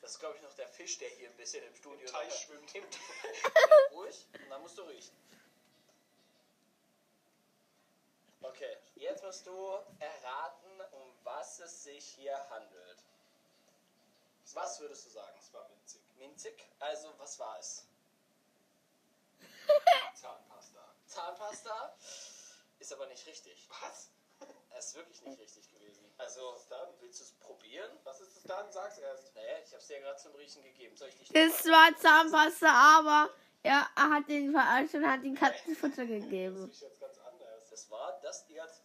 Das 0.02 0.12
ist, 0.12 0.20
glaube 0.20 0.38
ich, 0.38 0.42
noch 0.42 0.54
der 0.56 0.68
Fisch, 0.68 0.98
der 0.98 1.10
hier 1.10 1.30
ein 1.30 1.36
bisschen 1.36 1.64
im 1.66 1.76
Studio 1.76 2.08
Im 2.08 2.14
Teich 2.14 2.34
schwimmt. 2.34 2.74
Im 2.74 2.84
Ruhig, 3.92 4.26
und 4.34 4.50
dann 4.50 4.62
musst 4.62 4.78
du 4.78 4.84
riechen. 4.84 5.16
Okay, 8.42 8.78
jetzt 9.00 9.24
musst 9.24 9.46
du 9.48 9.52
erraten, 10.00 10.82
um 10.92 11.12
was 11.24 11.60
es 11.60 11.84
sich 11.84 12.06
hier 12.06 12.38
handelt. 12.50 12.98
Was 14.54 14.80
würdest 14.80 15.06
du 15.06 15.10
sagen? 15.12 15.34
Das 15.38 15.54
war 15.54 15.70
winzig. 15.70 16.02
Minzig? 16.18 16.66
Also, 16.80 17.14
was 17.18 17.38
war 17.40 17.58
es? 17.60 17.86
Zahnpasta. 20.16 20.84
Zahnpasta? 21.06 21.96
Ist 22.80 22.94
aber 22.94 23.06
nicht 23.08 23.26
richtig. 23.28 23.68
Was? 23.82 24.10
Es 24.78 24.86
ist 24.88 24.96
wirklich 24.96 25.22
nicht 25.24 25.38
richtig 25.40 25.70
gewesen. 25.74 26.06
Also, 26.18 26.54
Was 26.54 26.62
ist 26.62 26.72
dann? 26.72 26.88
willst 27.02 27.20
du 27.20 27.24
es 27.26 27.32
probieren? 27.34 27.92
Was 28.06 28.22
ist 28.22 28.38
es 28.38 28.44
dann? 28.44 28.72
Sag's 28.72 28.98
erst. 29.00 29.36
Naja, 29.36 29.58
ich 29.66 29.74
hab's 29.74 29.88
dir 29.88 30.00
gerade 30.00 30.18
zum 30.18 30.34
Riechen 30.36 30.64
gegeben. 30.64 30.96
Soll 30.96 31.10
ich 31.10 31.18
dich 31.18 31.36
Es 31.36 31.66
war 31.66 31.94
Zahnpasta, 31.98 32.68
aber 33.00 33.30
er 33.64 33.94
hat 33.96 34.30
den 34.30 34.54
verarscht 34.54 34.94
und 34.96 35.06
hat 35.06 35.22
ihm 35.24 35.36
Katzenfutter 35.36 36.06
Das 36.06 36.08
gegeben. 36.08 36.64
riecht 36.64 36.82
jetzt 36.82 37.02
ganz 37.02 37.18
anders. 37.18 37.70
Das 37.70 37.90
war 37.90 38.20
das 38.22 38.46
die 38.46 38.54
ganze 38.54 38.82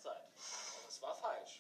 time. 1.25 1.54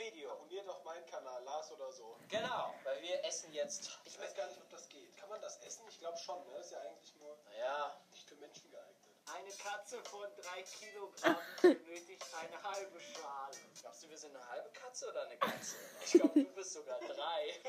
Video. 0.00 0.30
Abonniert 0.32 0.66
doch 0.66 0.82
meinen 0.84 1.04
Kanal, 1.06 1.42
Lars 1.44 1.70
oder 1.72 1.92
so. 1.92 2.16
Genau, 2.28 2.74
weil 2.84 3.00
wir 3.02 3.22
essen 3.24 3.52
jetzt. 3.52 3.98
Ich 4.04 4.18
weiß 4.18 4.34
gar 4.34 4.46
nicht, 4.46 4.58
ob 4.58 4.68
das 4.70 4.88
geht. 4.88 5.14
Kann 5.18 5.28
man 5.28 5.40
das 5.42 5.58
essen? 5.58 5.84
Ich 5.88 5.98
glaube 5.98 6.16
schon, 6.16 6.42
ne? 6.46 6.56
Ist 6.56 6.72
ja 6.72 6.80
eigentlich 6.80 7.14
nur 7.16 7.36
Naja, 7.44 8.00
nicht 8.10 8.26
für 8.26 8.34
Menschen 8.36 8.70
geeignet. 8.70 8.96
eine 9.34 9.50
Katze 9.52 10.02
von 10.04 10.26
drei 10.36 10.62
Kilogramm 10.62 11.36
benötigt 11.62 12.24
eine 12.40 12.62
halbe 12.62 12.98
Schale. 12.98 13.56
Glaubst 13.80 14.02
du, 14.02 14.08
wir 14.08 14.16
sind 14.18 14.34
eine 14.34 14.48
halbe 14.48 14.70
Katze 14.70 15.08
oder 15.10 15.22
eine 15.22 15.36
Katze? 15.36 15.76
Ich 16.04 16.12
glaube, 16.12 16.42
du 16.44 16.54
bist 16.54 16.72
sogar 16.72 16.98
drei. 17.00 17.60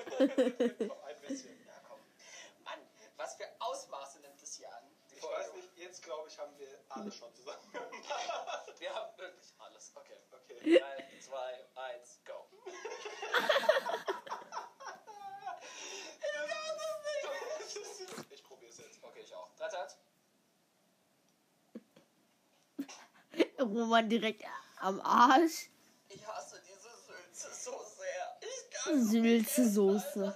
Noch 0.88 1.04
ein 1.04 1.22
bisschen. 1.22 1.66
Ja, 1.68 1.74
komm. 1.88 2.00
Mann, 2.64 2.80
was 3.18 3.36
für 3.36 3.48
Ausmaße 3.60 4.20
nimmt 4.22 4.42
es 4.42 4.56
hier 4.56 4.74
an? 4.74 4.88
Ich 5.14 5.22
weiß 5.24 5.54
nicht, 5.54 5.70
jetzt 5.78 6.02
glaube 6.02 6.28
ich, 6.30 6.40
haben 6.40 6.58
wir 6.58 6.80
alle 6.90 7.12
schon 7.12 7.32
zusammen. 7.36 7.72
Wir 8.80 8.96
haben 8.96 9.16
wirklich 9.18 9.54
alles. 9.60 9.92
Okay. 9.94 10.18
Okay. 10.32 10.80
3, 10.80 11.20
2, 11.20 11.66
1, 11.76 12.11
Okay, 19.62 19.78
ich 19.78 19.78
auch. 19.78 19.96
3, 23.32 23.46
2, 23.58 23.64
1. 23.64 23.70
Roman 23.70 24.10
direkt 24.10 24.44
am 24.80 25.00
Arsch. 25.02 25.70
Ich 26.10 26.28
hasse 26.28 26.62
diese 26.68 26.90
Sülze 26.90 27.54
so 27.54 27.72
sehr. 27.72 28.40
Ich 28.42 28.70
kann 28.72 29.04
Sülze-Soße. 29.04 30.36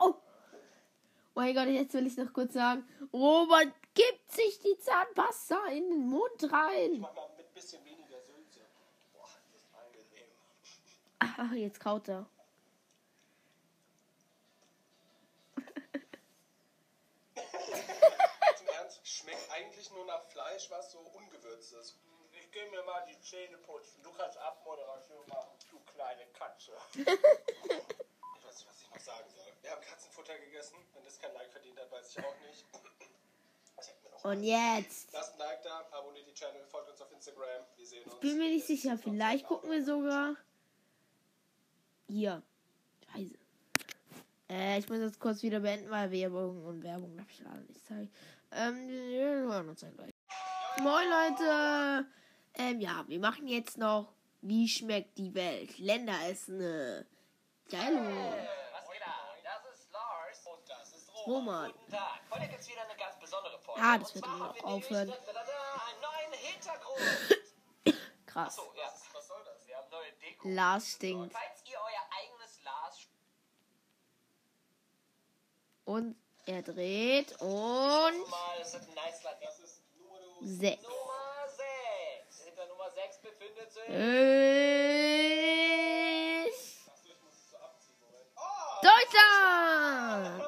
Oh. 0.00 0.14
mein 1.34 1.54
Gott, 1.54 1.66
jetzt 1.68 1.92
will 1.94 2.06
ich 2.06 2.16
noch 2.16 2.32
kurz 2.32 2.54
sagen. 2.54 2.88
Roman 3.12 3.72
gibt 3.94 4.30
sich 4.32 4.60
die 4.60 4.78
Zahnpasta 4.78 5.66
in 5.72 5.90
den 5.90 6.08
Mund 6.08 6.30
Ich 6.42 6.52
rein. 6.52 7.00
mach 7.00 7.14
mal 7.14 7.28
mit 7.36 7.52
bisschen 7.52 7.84
weniger 7.84 8.20
Sülze. 8.20 8.60
Boah, 9.12 9.28
das 9.52 9.60
ist 9.60 9.68
angenehm. 9.74 10.28
Ah, 11.50 11.54
jetzt 11.54 11.80
kaut 11.80 12.08
er. 12.08 12.26
Schmeckt 19.28 19.50
eigentlich 19.50 19.90
nur 19.90 20.04
nach 20.06 20.22
Fleisch, 20.24 20.70
was 20.70 20.92
so 20.92 20.98
ungewürzt 20.98 21.72
ist. 21.74 21.96
Ich 22.32 22.50
geh 22.50 22.68
mir 22.70 22.82
mal 22.84 23.04
die 23.08 23.20
Zähne 23.20 23.58
putzen. 23.58 24.02
Du 24.02 24.10
kannst 24.12 24.38
Abmoderation 24.38 25.26
machen, 25.28 25.58
du 25.70 25.78
kleine 25.92 26.26
Katze. 26.32 26.72
Ich 28.40 28.44
weiß 28.44 28.60
nicht, 28.60 28.68
was 28.70 28.80
ich 28.80 28.90
noch 28.90 29.00
sagen 29.00 29.30
soll. 29.30 29.52
Wir 29.60 29.70
haben 29.72 29.82
Katzenfutter 29.82 30.38
gegessen. 30.38 30.76
Wenn 30.94 31.04
das 31.04 31.18
kein 31.18 31.34
Like 31.34 31.50
verdient 31.50 31.78
hat, 31.78 31.90
weiß 31.90 32.16
ich 32.16 32.24
auch 32.24 32.34
nicht. 32.46 32.64
Ich 33.82 34.24
Und 34.24 34.42
jetzt. 34.42 35.12
Lasst 35.12 35.34
ein 35.34 35.38
Like 35.38 35.62
da, 35.62 35.86
abonniert 35.90 36.26
die 36.26 36.32
Channel, 36.32 36.64
folgt 36.66 36.88
uns 36.88 37.02
auf 37.02 37.12
Instagram. 37.12 37.66
Wir 37.76 37.86
sehen 37.86 38.04
uns. 38.04 38.20
Bin 38.20 38.38
mir 38.38 38.48
nicht 38.48 38.66
sicher. 38.66 38.96
Vielleicht 38.96 39.46
gucken 39.46 39.70
wir 39.70 39.84
sogar. 39.84 40.36
Hier. 42.06 42.42
Scheiße. 43.12 43.34
Äh, 44.48 44.78
ich 44.78 44.88
muss 44.88 45.00
jetzt 45.00 45.20
kurz 45.20 45.42
wieder 45.42 45.60
beenden, 45.60 45.90
weil 45.90 46.10
Werbung 46.10 46.64
und 46.64 46.82
Werbung 46.82 47.14
darf 47.18 47.30
ich 47.30 47.40
leider 47.40 47.60
nicht 47.60 47.84
zeigen. 47.86 48.10
Ähm, 48.50 48.88
wir 48.88 49.26
hören 49.26 49.68
uns 49.68 49.80
dann 49.80 49.94
gleich. 49.94 50.10
Moin 50.80 51.08
Leute. 51.08 52.06
Ähm, 52.54 52.80
ja, 52.80 53.04
wir 53.06 53.20
machen 53.20 53.46
jetzt 53.46 53.76
noch. 53.78 54.14
Wie 54.40 54.68
schmeckt 54.68 55.18
die 55.18 55.34
Welt? 55.34 55.78
Geil. 57.70 58.48
Und 60.48 60.68
das 60.68 60.92
ist 60.92 61.10
Roman. 61.26 61.72
Heute 62.30 62.48
gibt 62.48 62.60
es 62.60 62.68
wieder 62.68 62.82
eine 62.82 62.96
ganz 62.98 63.18
besondere 63.18 63.58
Folge. 63.58 63.82
Ah, 63.82 63.98
das 63.98 64.14
wird 64.14 64.24
immer 64.24 64.54
wir 64.54 64.64
aufhören. 64.64 65.12
Krass. 68.26 68.56
So, 68.56 68.72
ja. 68.76 68.92
Was 69.12 69.28
soll 69.28 69.44
das? 69.44 69.66
Wir 69.66 69.76
haben 69.76 69.90
neue 69.90 70.12
Deko. 70.12 70.48
Lars 70.48 70.92
stinkt. 70.92 71.32
Falls 71.32 71.64
ihr 71.66 71.78
euer 71.78 72.08
eigenes 72.18 72.62
Lars 72.62 73.08
Und 75.84 76.16
er 76.48 76.62
dreht 76.62 77.32
und. 77.42 78.24
ist 78.62 78.74
ist. 78.74 79.82
Sechs. 80.40 80.82
Nummer 80.82 81.46
6. 82.26 82.44
Hinter 82.44 82.66
Nummer 82.68 82.90
6 82.90 83.18
befindet 83.18 83.70
sich. 83.70 83.82
Ich. 83.82 83.94
Achso, 86.88 87.08
ich 87.10 87.20
muss 87.22 87.34
es 87.34 87.50
so 87.50 87.56
abziehen. 87.58 87.98
Moment. 88.00 88.30
Oh! 88.36 88.80
Deutschland! 88.82 90.42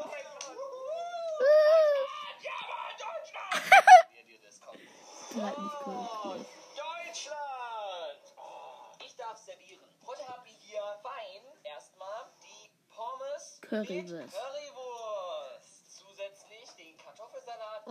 Das 5.33 5.43
hat 5.45 5.59
nicht 5.59 5.87
cool. 5.87 6.47
Deutschland! 6.77 8.23
Oh, 8.37 8.97
ich 9.05 9.15
darf 9.17 9.37
servieren. 9.39 9.85
Heute 10.07 10.27
haben 10.29 10.45
wir 10.45 10.53
hier 10.53 10.83
fein 11.03 11.43
erstmal 11.65 12.25
die 12.43 12.71
Pommes 12.89 13.61
Currywurst. 13.61 14.33
Currywurst. 14.33 15.00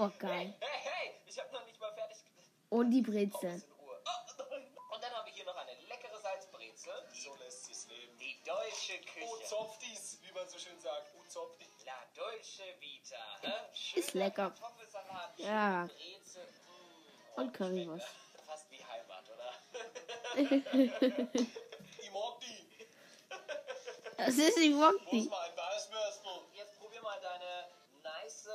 Oh, 0.01 0.10
geil. 0.18 0.53
Hey, 0.62 0.70
hey, 0.70 0.79
hey, 0.84 1.12
ich 1.25 1.38
habe 1.39 1.51
noch 1.51 1.65
nicht 1.65 1.77
mal 1.79 1.91
fertig. 1.94 2.18
Und 2.70 2.91
die 2.91 3.01
Brezel. 3.01 3.62
Oh, 3.86 4.94
Und 4.96 5.03
dann 5.03 5.12
haben 5.12 5.25
wir 5.25 5.34
hier 5.34 5.44
noch 5.46 5.56
eine 5.58 5.74
leckere 5.88 6.18
Salzbrezel. 6.22 6.94
So 7.12 7.36
lässt 7.36 7.65
sich's 7.65 7.88
leben. 7.88 8.18
Die 8.18 8.41
deutsche 8.46 8.94
Oh, 9.22 9.36
Küche. 9.36 9.50
Zopfdies, 9.50 10.20
wie 10.22 10.32
man 10.32 10.48
so 10.48 10.58
schön 10.58 10.79
sagt. 10.79 11.13
Oh, 11.20 11.24
Zopfdies. 11.27 11.68
La 11.86 12.00
Dolce 12.15 12.63
Vita. 12.79 13.18
hä? 13.41 13.51
Schöner 13.74 14.00
Ist 14.06 14.13
lecker. 14.13 14.51
Kartoffelsalat, 14.51 15.38
Ja. 15.39 15.86
Brezel. 15.88 16.48
mm. 16.48 17.39
Und 17.41 17.53
Currywurst. 17.53 18.06
Äh, 18.08 18.41
Fast 18.46 18.72
wie 18.72 18.84
Heimat, 18.86 19.25
oder? 19.29 19.53
Ich 20.36 20.50
mag 22.12 22.39
die. 22.39 22.88
Das 24.18 24.36
ist 24.36 24.58
die 24.58 24.70
Muss 24.70 24.94
Wokti. 24.94 25.22
mal 25.29 25.50
ein 25.50 25.58
Weißwürstel. 25.58 26.32
Jetzt 26.53 26.79
probier 26.79 27.01
mal 27.01 27.20
deine 27.22 27.68
nice 28.03 28.50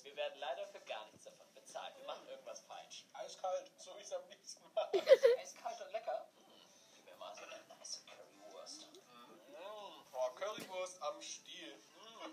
Currywurst. 0.00 0.04
Wir 0.04 0.16
werden 0.16 0.38
leider 0.38 0.66
für 0.66 0.80
gar 0.80 1.04
nichts 1.06 1.24
davon 1.24 1.46
bezahlt. 1.54 1.96
Wir 1.96 2.06
machen 2.06 2.26
irgendwas 2.28 2.60
falsch. 2.60 3.04
Eiskalt, 3.14 3.70
so 3.78 3.96
wie 3.96 4.02
es 4.02 4.12
am 4.12 4.28
liebsten 4.28 4.64
mache. 4.74 4.90
Eiskalt 5.40 5.80
und 5.80 5.92
lecker. 5.92 6.28
Mm, 6.36 6.66
Gib 6.94 7.04
mir 7.04 7.16
mal 7.16 7.34
so 7.34 7.42
eine 7.44 7.62
nice 7.68 8.04
Currywurst. 8.06 8.88
Mm. 8.92 10.10
Boah, 10.10 10.34
Currywurst 10.36 11.02
am 11.02 11.20
Stiel. 11.22 11.82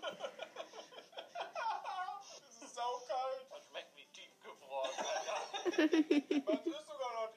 das 2.40 2.62
ist 2.62 2.74
saukalt. 2.74 3.50
Das 3.50 3.64
schmeckt 3.66 3.96
wie 3.96 4.06
tiefgefroren. 4.06 4.90
Man 6.46 6.66
ist 6.66 6.86
sogar 6.86 7.12
noch 7.14 7.34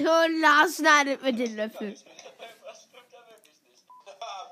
Und 0.00 0.40
Lars 0.40 0.76
schneidet 0.76 1.22
mit 1.22 1.38
den 1.38 1.56
Löffeln. 1.56 1.94
Was 2.64 2.82
stimmt 2.84 3.12
da 3.12 3.18
wirklich 3.28 3.60
nicht? 3.62 3.84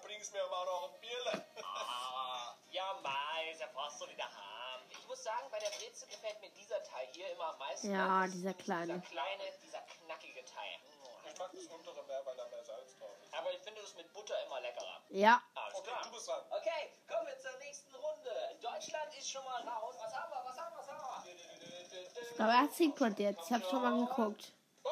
Bring's 0.02 0.32
mir 0.32 0.46
mal 0.50 0.64
noch 0.64 0.92
ein 0.92 1.00
Bierle. 1.00 1.44
Ah, 1.62 2.54
ja, 2.70 2.84
Mais, 3.02 3.60
er 3.60 3.68
brauchst 3.68 4.00
du 4.00 4.08
wieder 4.08 4.24
haben. 4.24 4.82
Ich 4.90 5.06
muss 5.08 5.22
sagen, 5.22 5.46
bei 5.50 5.58
der 5.58 5.70
Brezel 5.70 6.08
gefällt 6.08 6.40
mir 6.40 6.50
dieser 6.50 6.82
Teil 6.82 7.08
hier 7.12 7.30
immer 7.32 7.52
am 7.52 7.58
meisten. 7.58 7.92
Ja, 7.92 8.20
Das 8.22 8.28
ist 8.28 8.34
dieser 8.36 8.54
kleine. 8.54 8.92
Dieser 8.98 9.08
kleine, 9.08 9.42
dieser 9.64 9.80
knackige 9.80 10.44
Teil. 10.44 10.76
Ich 11.32 11.38
mag 11.38 11.50
das 11.52 11.64
untere 11.66 12.02
mehr, 12.06 12.20
weil 12.26 12.36
da 12.36 12.48
mehr 12.48 12.64
Salz 12.64 12.96
drauf 12.98 13.10
ist. 13.22 13.34
Aber 13.34 13.52
ich 13.52 13.60
finde 13.60 13.80
das 13.82 13.94
mit 13.94 14.12
Butter 14.12 14.34
immer 14.46 14.60
leckerer. 14.60 15.00
Ja. 15.10 15.40
Alles 15.54 15.74
Okay, 15.74 15.90
klar. 15.90 16.02
du 16.04 16.10
bist 16.12 16.28
dran. 16.28 16.40
Okay, 16.50 16.92
kommen 17.08 17.26
wir 17.26 17.38
zur 17.38 17.56
nächsten 17.58 17.94
Runde. 17.94 18.32
Deutschland 18.60 19.14
ist 19.16 19.30
schon 19.30 19.44
mal 19.44 19.62
raus. 19.62 19.94
Was 20.00 20.14
haben 20.14 20.30
wir? 20.32 20.42
Was 20.44 20.58
haben 20.58 20.74
wir? 20.74 20.78
Was 20.78 20.88
haben 20.88 21.24
wir? 21.24 22.44
Aber 22.44 22.52
er 22.52 22.60
hat 22.60 22.72
Secret 22.72 23.18
jetzt. 23.18 23.40
Ich 23.46 23.52
hab 23.52 23.64
schon 23.68 23.82
mal 23.82 24.06
geguckt. 24.06 24.52
Oh, 24.84 24.90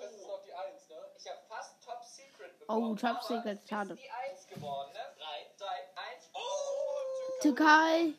das 0.00 0.12
ist 0.12 0.26
noch 0.26 0.42
die 0.42 0.54
Eins, 0.54 0.88
ne? 0.88 0.96
Ich 1.18 1.28
habe 1.28 1.40
fast 1.48 1.74
Top 1.84 2.02
Secret 2.04 2.57
Oh, 2.70 2.92
es 2.92 3.00
schade. 3.00 3.94
Ist 3.94 4.02
die 4.02 4.10
1 4.10 4.46
geworden, 4.48 4.92
ne? 4.92 5.00
3, 5.16 5.50
2, 5.56 5.66
1. 5.66 6.30
Oh! 6.34 7.40
Türkei. 7.40 8.12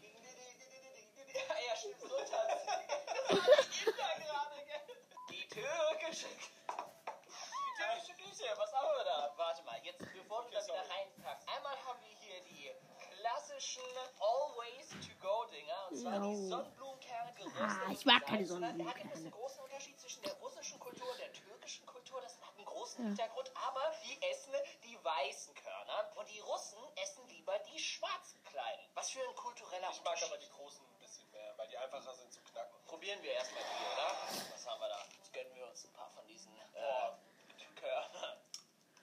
Ja, 1.68 1.76
stimmt, 1.76 2.02
so 2.02 2.08
tatsächlich. 2.18 3.86
gerade, 3.96 4.66
gell? 4.66 4.82
Die 5.30 5.48
türkische 5.50 6.26
Die 6.28 7.74
türkische 7.78 8.14
Küche, 8.18 8.50
was 8.58 8.74
haben 8.74 8.90
wir 8.98 9.06
da? 9.06 9.34
Warte 9.38 9.62
mal, 9.66 9.80
jetzt 9.84 10.00
bevor 10.00 10.44
du 10.46 10.50
das 10.50 10.66
wieder 10.66 10.82
reinpackst. 10.82 11.48
Einmal 11.48 11.78
haben 11.86 12.00
wir 12.02 12.16
hier 12.18 12.42
die 12.42 12.72
klassischen 13.20 13.84
Always-to-go-Dinger. 14.20 15.88
Und 15.92 15.98
zwar 15.98 16.20
die 16.20 16.28
Jo. 16.32 16.50
Sonnenblumenkerne 16.50 17.34
geröstet. 17.34 17.62
Ah, 17.62 17.92
ich 17.92 18.06
mag 18.06 18.26
keine. 18.26 18.42
Und 18.54 18.62
dann 18.62 18.78
gibt 18.78 18.88
es 18.88 18.90
Sonnenblumenkerne. 18.90 19.14
einen 19.16 19.32
großen 19.32 19.60
Unterschied 19.64 20.00
zwischen 20.00 20.22
der 20.24 20.34
russischen 20.34 20.80
Kultur 20.80 21.10
und 21.12 21.20
der 21.20 21.32
türkischen 21.34 21.86
Kultur. 21.86 22.22
Das 22.22 22.40
hat 22.42 22.56
einen 22.56 22.66
großen 22.66 23.06
Hintergrund, 23.06 23.52
aber 23.56 23.82
die 24.06 24.22
essen 24.32 24.54
die 24.84 24.98
weißen 25.04 25.54
Körner 25.56 26.12
und 26.16 26.30
die 26.30 26.40
Russen 26.40 26.80
essen 26.96 27.28
lieber 27.28 27.58
die 27.60 27.80
schwarzen 27.80 28.42
kleinen. 28.46 28.88
Was 28.94 29.10
für 29.10 29.22
ein 29.28 29.36
kultureller 29.36 29.90
Ich 29.92 29.98
mag 30.04 30.14
Unterschied. 30.14 30.28
aber 30.32 30.38
die 30.38 30.50
großen 30.50 30.86
ein 30.86 31.00
bisschen 31.00 31.30
mehr, 31.32 31.54
weil 31.58 31.68
die 31.68 31.78
einfacher 31.78 32.14
sind 32.14 32.32
zu 32.32 32.40
knacken. 32.42 32.76
Probieren 32.88 33.22
wir 33.22 33.32
erstmal 33.34 33.64
die, 33.64 33.86
oder? 33.94 34.54
Was 34.54 34.66
haben 34.68 34.80
wir 34.82 34.88
da? 34.90 35.04
Jetzt 35.18 35.34
gönnen 35.34 35.56
wir 35.56 35.68
uns 35.68 35.84
ein 35.86 35.94
paar 35.94 36.10
von 36.12 36.26
diesen 36.28 36.56
äh, 36.56 37.76
Körnern. 37.76 38.38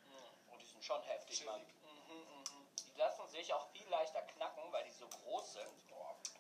Mm, 0.09 0.15
Oh, 0.53 0.57
die 0.59 0.67
sind 0.67 0.85
schon 0.85 1.03
heftig, 1.03 1.45
Mann. 1.45 1.65
Die 2.97 3.01
lassen 3.03 3.29
sich 3.29 3.53
auch 3.53 3.69
viel 3.73 3.87
leichter 3.91 4.23
knacken, 4.23 4.73
weil 4.73 4.83
die 4.85 4.91
so 4.91 5.07
groß 5.07 5.53
sind. 5.53 5.69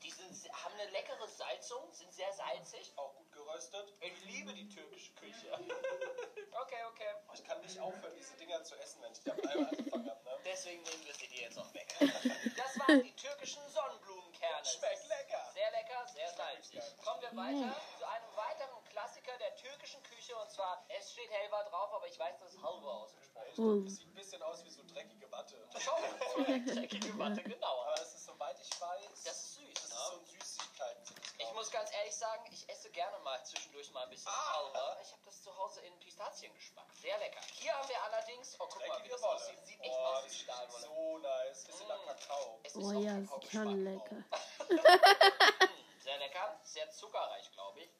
Die 0.02 0.10
sind, 0.10 0.32
haben 0.54 0.74
eine 0.80 0.90
leckere 0.90 1.28
Salzung, 1.28 1.92
sind 1.92 2.10
sehr 2.14 2.32
salzig. 2.32 2.94
Auch 2.96 3.14
gut 3.14 3.30
geröstet. 3.30 3.92
Ich 4.00 4.24
liebe 4.24 4.54
die 4.54 4.66
türkische 4.66 5.12
Küche. 5.14 5.52
okay, 6.62 6.82
okay. 6.88 7.14
Oh, 7.28 7.32
Ich 7.34 7.44
kann 7.44 7.60
nicht 7.60 7.78
aufhören, 7.78 8.14
diese 8.16 8.34
Dinger 8.36 8.62
zu 8.64 8.74
essen, 8.76 9.02
wenn 9.02 9.12
ich 9.12 9.20
die 9.20 9.30
einmal 9.32 9.68
angefangen 9.68 10.08
habe. 10.08 10.24
Ne? 10.24 10.38
Deswegen 10.46 10.82
nehmen 10.82 11.04
wir 11.04 11.14
sie 11.14 11.28
dir 11.28 11.42
jetzt 11.42 11.58
auch 11.58 11.74
weg. 11.74 11.94
Das 12.56 12.78
waren 12.80 13.02
die 13.02 13.16
türkischen 13.16 13.68
Sonnenblumenkerne. 13.68 14.64
Schmeckt 14.64 15.08
lecker. 15.08 15.45
Sehr 15.86 15.94
lecker, 15.94 16.06
sehr 16.12 16.28
salzig. 16.32 16.82
Kommen 17.04 17.20
wir 17.22 17.36
weiter 17.36 17.76
zu 17.98 18.04
einem 18.08 18.36
weiteren 18.36 18.84
Klassiker 18.90 19.36
der 19.38 19.54
türkischen 19.56 20.02
Küche 20.02 20.36
und 20.36 20.50
zwar, 20.50 20.84
es 20.88 21.12
steht 21.12 21.30
Helva 21.30 21.62
drauf, 21.64 21.92
aber 21.94 22.06
ich 22.08 22.18
weiß, 22.18 22.38
dass 22.40 22.54
es 22.54 22.62
Halva 22.62 22.90
ausgesprochen 22.92 23.46
Oh. 23.58 23.62
glaub, 23.62 23.84
das 23.84 23.96
sieht 23.96 24.08
ein 24.08 24.14
bisschen 24.14 24.42
aus 24.42 24.64
wie 24.64 24.70
so 24.70 24.82
dreckige 24.86 25.30
Watte. 25.30 25.56
ist. 25.56 25.82
Schon, 25.82 25.94
so 26.34 26.44
eine 26.44 26.64
dreckige 26.74 27.18
Watte, 27.18 27.42
genau. 27.42 27.82
Aber 27.82 27.94
es 28.02 28.14
ist, 28.14 28.26
soweit 28.26 28.58
ich 28.60 28.80
weiß, 28.80 29.22
Das 29.24 29.36
ist 29.44 29.54
süß, 29.54 29.74
das 29.74 29.84
ist 29.84 29.90
ne? 29.92 29.98
so 30.10 30.16
ein 30.18 30.26
Süßigkeiten. 30.26 31.04
Ich 31.46 31.52
muss 31.54 31.70
ganz 31.70 31.92
ehrlich 31.92 32.14
sagen, 32.14 32.44
ich 32.52 32.68
esse 32.68 32.90
gerne 32.90 33.18
mal 33.20 33.42
zwischendurch 33.44 33.90
mal 33.92 34.02
ein 34.04 34.10
bisschen 34.10 34.30
Ah. 34.30 34.52
Halva. 34.54 34.98
Ich 35.02 35.12
habe 35.12 35.22
das 35.24 35.42
zu 35.42 35.56
Hause 35.56 35.80
in 35.82 35.98
Pistaziengeschmack. 36.00 36.86
Sehr 37.00 37.16
lecker. 37.18 37.40
Hier 37.54 37.72
haben 37.74 37.88
wir 37.88 38.02
allerdings, 38.02 38.56
oh 38.60 38.66
guck 38.70 38.86
mal, 38.86 39.02
wie 39.02 39.08
das 39.08 39.22
Wolle. 39.22 39.34
aussieht. 39.34 39.66
Sieht 39.66 39.80
echt 39.80 39.90
Boah, 39.92 40.18
aus 40.18 40.24
wie 40.24 40.34
Stahlwolle. 40.34 40.82
so 40.84 41.18
nice. 41.18 41.64
Bisschen 41.64 41.88
nach 41.88 42.02
Mm. 42.02 42.06
Kakao. 42.06 42.60
Es 42.62 42.74
ist 42.74 42.82
Oh 42.84 42.88
auch 42.88 43.00
ja, 43.02 43.14
sieht 43.40 43.50
schon 43.52 43.84
lecker. 43.84 44.16
Mm, 44.68 46.00
Sehr 46.02 46.18
lecker, 46.18 46.60
sehr 46.62 46.90
zuckerreich, 46.90 47.50
glaube 47.52 47.80
ich. 47.80 47.90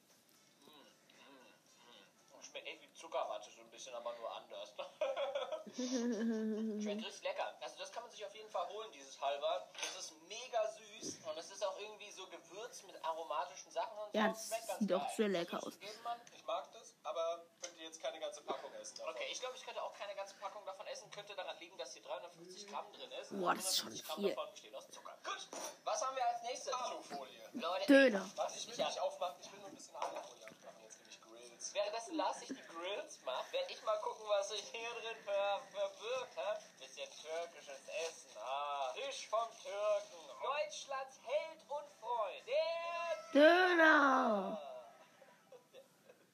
Mm, 0.60 0.66
mm, 0.70 2.36
mm. 2.36 2.42
Schmeckt 2.42 2.66
echt 2.68 2.82
wie 2.82 2.92
Zuckerwatte, 2.92 3.50
so 3.50 3.60
ein 3.62 3.70
bisschen, 3.70 3.94
aber 3.94 4.12
nur 4.16 4.30
anders. 4.30 4.72
Schmeckt 6.80 7.04
richtig 7.04 7.22
lecker. 7.22 7.54
Also 7.60 7.76
das 7.78 7.92
kann 7.92 8.02
man 8.02 8.10
sich 8.10 8.24
auf 8.24 8.34
jeden 8.34 8.48
Fall 8.50 8.66
holen, 8.68 8.90
dieses 8.92 9.20
Halva. 9.20 9.68
Es 9.82 10.04
ist 10.04 10.12
mega 10.28 10.66
süß 10.68 11.18
und 11.28 11.36
es 11.38 11.50
ist 11.50 11.64
auch 11.64 11.78
irgendwie 11.78 12.10
so 12.12 12.26
gewürzt 12.28 12.86
mit 12.86 12.96
aromatischen 13.04 13.70
Sachen 13.70 13.98
und 13.98 14.12
so. 14.12 14.18
Ja, 14.18 14.28
das 14.28 14.46
Schmeckt 14.46 14.66
ganz 14.68 14.78
sieht 14.80 14.88
geil. 14.88 15.10
sehr 15.16 15.28
lecker 15.28 15.62
aus. 15.66 15.74
Ich 15.80 16.44
mag 16.46 16.72
das, 16.72 16.94
aber 17.02 17.44
könnte 17.60 17.80
jetzt 17.82 18.00
keine 18.00 18.18
ganze 18.20 18.40
Packung 18.42 18.72
essen. 18.74 18.96
davon. 18.98 19.14
Okay, 19.14 19.26
ich 19.30 19.40
glaube, 19.40 19.56
ich 19.56 19.64
könnte 19.64 19.82
auch 19.82 19.92
keine 19.92 20.14
ganze 20.14 20.34
Packung 20.36 20.64
davon 20.64 20.86
essen. 20.86 21.10
Könnte 21.10 21.34
daran 21.34 21.58
liegen, 21.58 21.76
dass 21.76 21.92
hier 21.92 22.02
350 22.02 22.66
Gramm 22.68 22.90
drin 22.92 23.10
ist. 23.20 23.30
Boah, 23.38 23.54
das 23.54 23.70
ist 23.70 23.76
schon 23.78 23.88
150 23.88 24.04
Gramm 24.06 24.16
viel. 24.20 24.28
davon 24.34 24.50
bestehen 24.52 24.74
aus 24.74 24.90
Zucker. 24.90 25.18
Gut, 25.24 25.48
was 25.84 26.02
haben 26.06 26.16
wir 26.16 26.26
als 26.26 26.42
nächstes? 26.42 26.72
Alufolie. 26.72 27.50
Leute, 27.52 27.86
Döner. 27.86 28.30
Warte, 28.36 28.54
ich 28.56 28.66
will 28.68 28.84
nicht 28.84 29.00
aufmachen, 29.00 29.36
ich 29.40 29.52
will 29.52 29.58
nur 29.60 29.68
ein 29.68 29.74
bisschen 29.74 29.96
Alufolie 29.96 30.46
abmachen. 30.46 30.82
Jetzt 30.84 30.98
nehme 31.00 31.10
ich 31.10 31.20
Grills. 31.20 31.65
Währenddessen 31.76 32.16
Lars 32.16 32.40
sich 32.40 32.48
die 32.48 32.66
Grills 32.72 33.20
macht, 33.26 33.52
werde 33.52 33.70
ich 33.70 33.82
mal 33.84 33.98
gucken, 33.98 34.24
was 34.28 34.48
sich 34.48 34.64
hier 34.72 34.88
drin 34.94 35.16
ver 35.26 35.60
verbirgt. 35.74 36.34
Hä? 36.34 36.56
Bisschen 36.78 37.10
türkisches 37.20 37.86
Essen. 38.08 38.30
Ah, 38.40 38.94
Fisch 38.94 39.28
vom 39.28 39.46
Türken. 39.60 40.24
Deutschlands 40.40 41.20
Held 41.22 41.60
und 41.68 41.86
Freund. 42.00 42.42
Der 42.48 43.40
Döner. 43.42 44.58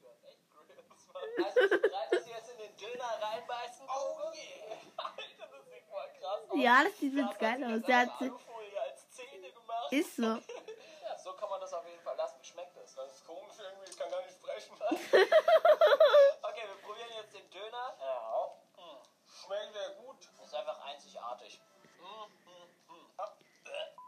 Du 0.01 0.09
hast 0.09 0.25
echt 0.25 0.39
Grills, 0.55 1.09
Mann. 1.13 1.45
Also, 1.45 1.75
ich 1.75 1.93
dass 2.11 2.27
wir 2.27 2.35
jetzt 2.37 2.51
in 2.51 2.59
den 2.59 2.77
Döner 2.77 3.19
reinbeißen. 3.21 3.87
Oh 3.89 4.33
yeah. 4.35 4.77
Alter, 4.97 5.49
das 5.57 5.65
sieht 5.67 5.85
voll 5.91 6.09
krass 6.21 6.51
aus. 6.51 6.57
Ja, 6.57 6.85
das 6.85 6.99
sieht 6.99 7.15
jetzt 7.15 7.27
hat 7.27 7.39
geil 7.41 7.65
aus. 7.65 7.83
Der 7.83 7.99
hat, 7.99 8.11
Alufolie 8.21 8.81
als 8.81 9.11
Zähne 9.11 9.51
gemacht. 9.51 9.93
ist 9.93 10.15
so. 10.15 10.39
So 11.23 11.33
kann 11.35 11.49
man 11.49 11.61
das 11.61 11.73
auf 11.73 11.87
jeden 11.87 12.03
Fall 12.03 12.17
lassen. 12.17 12.43
Schmeckt 12.43 12.77
das? 12.77 12.95
Das 12.95 13.13
ist 13.13 13.25
komisch 13.25 13.57
irgendwie, 13.59 13.91
ich 13.91 13.97
kann 13.97 14.11
gar 14.11 14.23
nicht 14.23 14.35
sprechen. 14.35 14.77
Okay, 16.45 16.69
wir 16.69 16.83
probieren 16.83 17.09
jetzt 17.15 17.33
den 17.33 17.49
Döner. 17.51 17.97
Ja. 17.99 18.47
Mm. 18.77 18.99
Schmeckt 19.27 19.73
sehr 19.73 19.91
gut. 19.91 20.29
Ist 20.45 20.55
einfach 20.55 20.79
einzigartig. 20.85 21.61
Mm, 21.99 22.05
mm, 22.05 22.95
mm. 22.95 23.11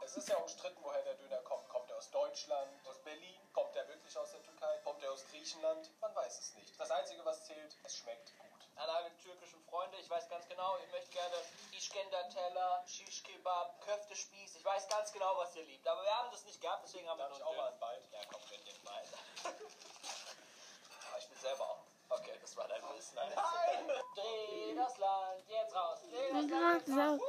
Es 0.05 0.16
ist 0.16 0.29
ja 0.29 0.37
umstritten, 0.37 0.79
woher 0.83 1.03
der 1.03 1.14
Döner 1.14 1.38
kommt. 1.42 1.68
Kommt 1.68 1.90
er 1.90 1.96
aus 1.96 2.11
Deutschland, 2.11 2.87
aus 2.87 2.98
Berlin? 2.98 3.40
Kommt 3.53 3.74
er 3.77 3.88
wirklich 3.88 4.18
aus 4.18 4.33
der 4.33 4.42
Türkei? 4.42 4.77
Kommt 4.85 5.03
er 5.03 5.12
aus 5.12 5.24
Griechenland? 5.31 5.90
Man 6.00 6.14
weiß 6.14 6.38
es 6.38 6.55
nicht. 6.57 6.79
Das 6.79 6.90
Einzige, 6.90 7.24
was 7.24 7.44
zählt, 7.46 7.77
es 7.85 7.96
schmeckt 7.96 8.37
gut. 8.38 8.54
An 8.77 8.91
alle 8.91 9.17
türkischen 9.23 9.63
Freunde, 9.71 9.97
ich 9.99 10.11
weiß 10.11 10.29
ganz 10.29 10.49
genau, 10.49 10.77
ihr 10.79 10.89
möchtet 10.91 11.13
gerne 11.13 11.37
Iskender-Teller, 11.77 12.85
Shish 12.87 13.23
Kebab, 13.23 13.81
Köftespieß. 13.83 14.57
Ich 14.57 14.65
weiß 14.65 14.89
ganz 14.89 15.13
genau, 15.13 15.37
was 15.37 15.55
ihr 15.57 15.65
liebt. 15.65 15.87
Aber 15.87 16.03
wir 16.03 16.11
haben 16.11 16.31
das 16.33 16.45
nicht 16.45 16.61
gehabt, 16.61 16.85
deswegen 16.85 17.09
haben 17.09 17.19
wir 17.19 17.29
Darf 17.29 17.39
nur 17.39 17.39
ich 17.39 17.45
auch 17.45 17.57
mal 17.57 17.73
Bite? 17.73 18.09
Ja, 18.13 18.21
komm, 18.31 18.41
dir 18.51 18.75
beide. 18.85 19.09
Ah, 19.45 21.19
ich 21.19 21.29
bin 21.29 21.39
selber 21.39 21.71
auch. 21.71 21.85
Okay, 22.09 22.33
das 22.41 22.57
war 22.57 22.69
dein 22.69 22.83
Wissen. 22.97 23.15
Nein! 23.15 23.91
Dreh 24.15 24.75
das 24.75 24.99
Land 24.99 25.49
jetzt 25.49 25.75
raus. 25.75 25.99
Dreh 26.11 26.33
das 26.33 26.51
Land 26.51 26.87
jetzt 26.87 26.99
raus. 26.99 27.21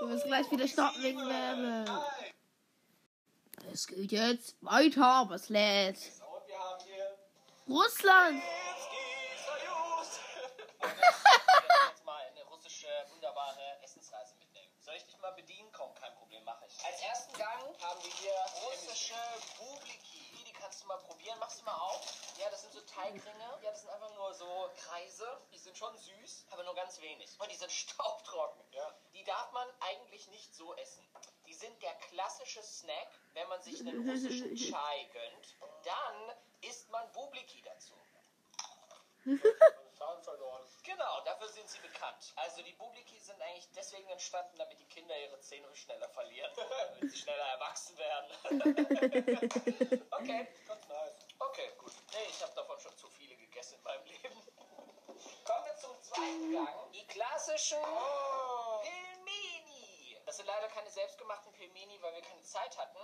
Du 0.00 0.08
wirst 0.08 0.24
gleich 0.24 0.50
wieder 0.50 0.68
stoppen 0.68 1.02
wegen 1.02 1.28
Werbung. 1.28 2.04
Es 3.72 3.86
geht 3.86 4.12
jetzt 4.12 4.56
weiter, 4.60 5.24
was 5.28 5.48
lädt. 5.48 5.98
So, 5.98 6.24
und 6.24 6.46
wir 6.48 6.58
haben 6.58 6.84
hier 6.84 7.18
Russland. 7.68 8.42
Als 16.84 17.00
ersten 17.00 17.32
Gang 17.34 17.80
haben 17.80 18.02
wir 18.02 18.10
hier 18.10 18.34
russische 18.64 19.14
Bubliki. 19.58 20.44
Die 20.44 20.52
kannst 20.52 20.82
du 20.82 20.86
mal 20.86 20.98
probieren. 20.98 21.38
Machst 21.38 21.60
du 21.60 21.64
mal 21.64 21.76
auf. 21.76 22.00
Ja, 22.38 22.50
das 22.50 22.62
sind 22.62 22.72
so 22.72 22.80
Teigringe. 22.80 23.58
Ja, 23.62 23.70
das 23.70 23.82
sind 23.82 23.90
einfach 23.90 24.12
nur 24.14 24.34
so 24.34 24.70
Kreise. 24.76 25.26
Die 25.52 25.58
sind 25.58 25.76
schon 25.76 25.96
süß, 25.96 26.46
aber 26.50 26.64
nur 26.64 26.74
ganz 26.74 27.00
wenig. 27.00 27.30
Und 27.38 27.50
die 27.52 27.56
sind 27.56 27.70
staubtrocken. 27.82 28.64
Ja. 28.72 28.94
Die 29.14 29.24
darf 29.24 29.52
man 29.52 29.68
eigentlich 29.80 30.26
nicht 30.28 30.54
so 30.54 30.74
essen. 30.74 31.06
Die 31.46 31.54
sind 31.54 31.80
der 31.82 31.94
klassische 31.94 32.62
Snack, 32.62 33.08
wenn 33.34 33.48
man 33.48 33.62
sich 33.62 33.80
einen 33.80 34.08
russischen 34.08 34.56
Chai 34.56 35.04
gönnt. 35.12 35.56
Dann 35.84 36.36
isst 36.62 36.90
man 36.90 37.10
Bubliki 37.12 37.62
dazu. 37.62 37.94
Faden 40.02 40.22
verloren. 40.24 40.62
Genau, 40.82 41.20
dafür 41.24 41.48
sind 41.48 41.68
sie 41.68 41.78
bekannt. 41.78 42.32
Also 42.34 42.62
die 42.62 42.72
Bubliki 42.72 43.18
sind 43.20 43.40
eigentlich 43.40 43.68
deswegen 43.76 44.08
entstanden, 44.08 44.56
damit 44.56 44.78
die 44.80 44.88
Kinder 44.88 45.16
ihre 45.16 45.38
Zähne 45.40 45.68
schneller 45.76 46.08
verlieren, 46.08 46.50
damit 46.94 47.12
sie 47.12 47.18
schneller 47.18 47.46
erwachsen 47.54 47.96
werden. 47.98 48.30
okay, 50.10 50.48
Ganz 50.66 50.88
nice. 50.88 51.14
okay, 51.38 51.70
gut. 51.78 51.92
Nee, 52.12 52.26
ich 52.28 52.42
habe 52.42 52.52
davon 52.54 52.80
schon 52.80 52.96
zu 52.96 53.08
viele 53.10 53.36
gegessen 53.36 53.76
in 53.76 53.82
meinem 53.84 54.04
Leben. 54.06 54.42
Kommen 55.44 55.66
wir 55.66 55.76
zum 55.76 56.02
zweiten 56.02 56.52
Gang. 56.52 56.92
Die 56.92 57.06
klassischen 57.06 57.78
Pelmeni. 57.80 59.11
Das 60.32 60.38
sind 60.38 60.46
leider 60.46 60.68
keine 60.68 60.88
selbstgemachten 60.88 61.52
Pelmeni, 61.52 62.00
weil 62.00 62.14
wir 62.14 62.22
keine 62.22 62.40
Zeit 62.40 62.78
hatten. 62.78 62.96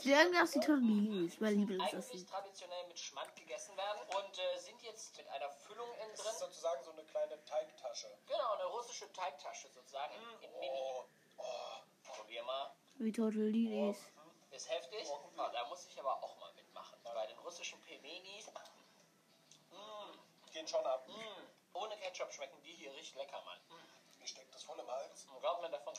Sie 0.00 0.14
sagen, 0.14 0.32
dass 0.32 0.52
die 0.52 0.60
Torminis 0.60 1.38
mein 1.38 1.52
Eigentlich 1.52 1.68
Lieblingsessen. 1.78 2.26
traditionell 2.26 2.88
mit 2.88 2.98
Schmand 2.98 3.36
gegessen 3.36 3.76
werden 3.76 4.00
und 4.16 4.38
äh, 4.38 4.58
sind 4.58 4.80
jetzt 4.80 5.14
mit 5.18 5.28
einer 5.28 5.50
Füllung 5.50 5.86
innen 6.02 6.10
Das 6.12 6.20
ist 6.20 6.26
drin. 6.40 6.48
sozusagen 6.48 6.82
so 6.82 6.92
eine 6.92 7.04
kleine 7.04 7.44
Teigtasche. 7.44 8.08
Genau, 8.26 8.54
eine 8.54 8.64
russische 8.64 9.12
Teigtasche 9.12 9.68
sozusagen 9.68 10.14
in, 10.14 10.48
in 10.48 10.58
Mini. 10.58 10.80
Oh, 10.80 11.04
oh. 11.36 11.42
Probier 12.16 12.42
mal. 12.44 12.74
Wie 12.94 13.12
Tortellinis. 13.12 13.98
Ist 14.50 14.70
heftig. 14.70 15.06
Ah, 15.36 15.50
da 15.50 15.66
muss 15.68 15.84
ich 15.84 16.00
aber 16.00 16.14
auch 16.24 16.34
mal 16.40 16.50
mitmachen. 16.54 16.98
Bei 17.04 17.26
den 17.26 17.38
russischen 17.40 17.78
Pelmenis. 17.82 18.46
Mm, 19.70 20.50
Gehen 20.50 20.66
schon 20.66 20.86
ab. 20.86 21.06
mm, 21.06 21.76
ohne 21.76 21.94
Ketchup 21.98 22.32
schmecken 22.32 22.58
die 22.62 22.72
hier 22.72 22.90
richtig 22.94 23.16
lecker, 23.16 23.42
Mann. 23.42 23.58
Mm. 23.68 24.18
Mir 24.18 24.26
steckt 24.26 24.54
das 24.54 24.62
voll 24.62 24.78
im 24.78 24.90
Hals. 24.90 25.26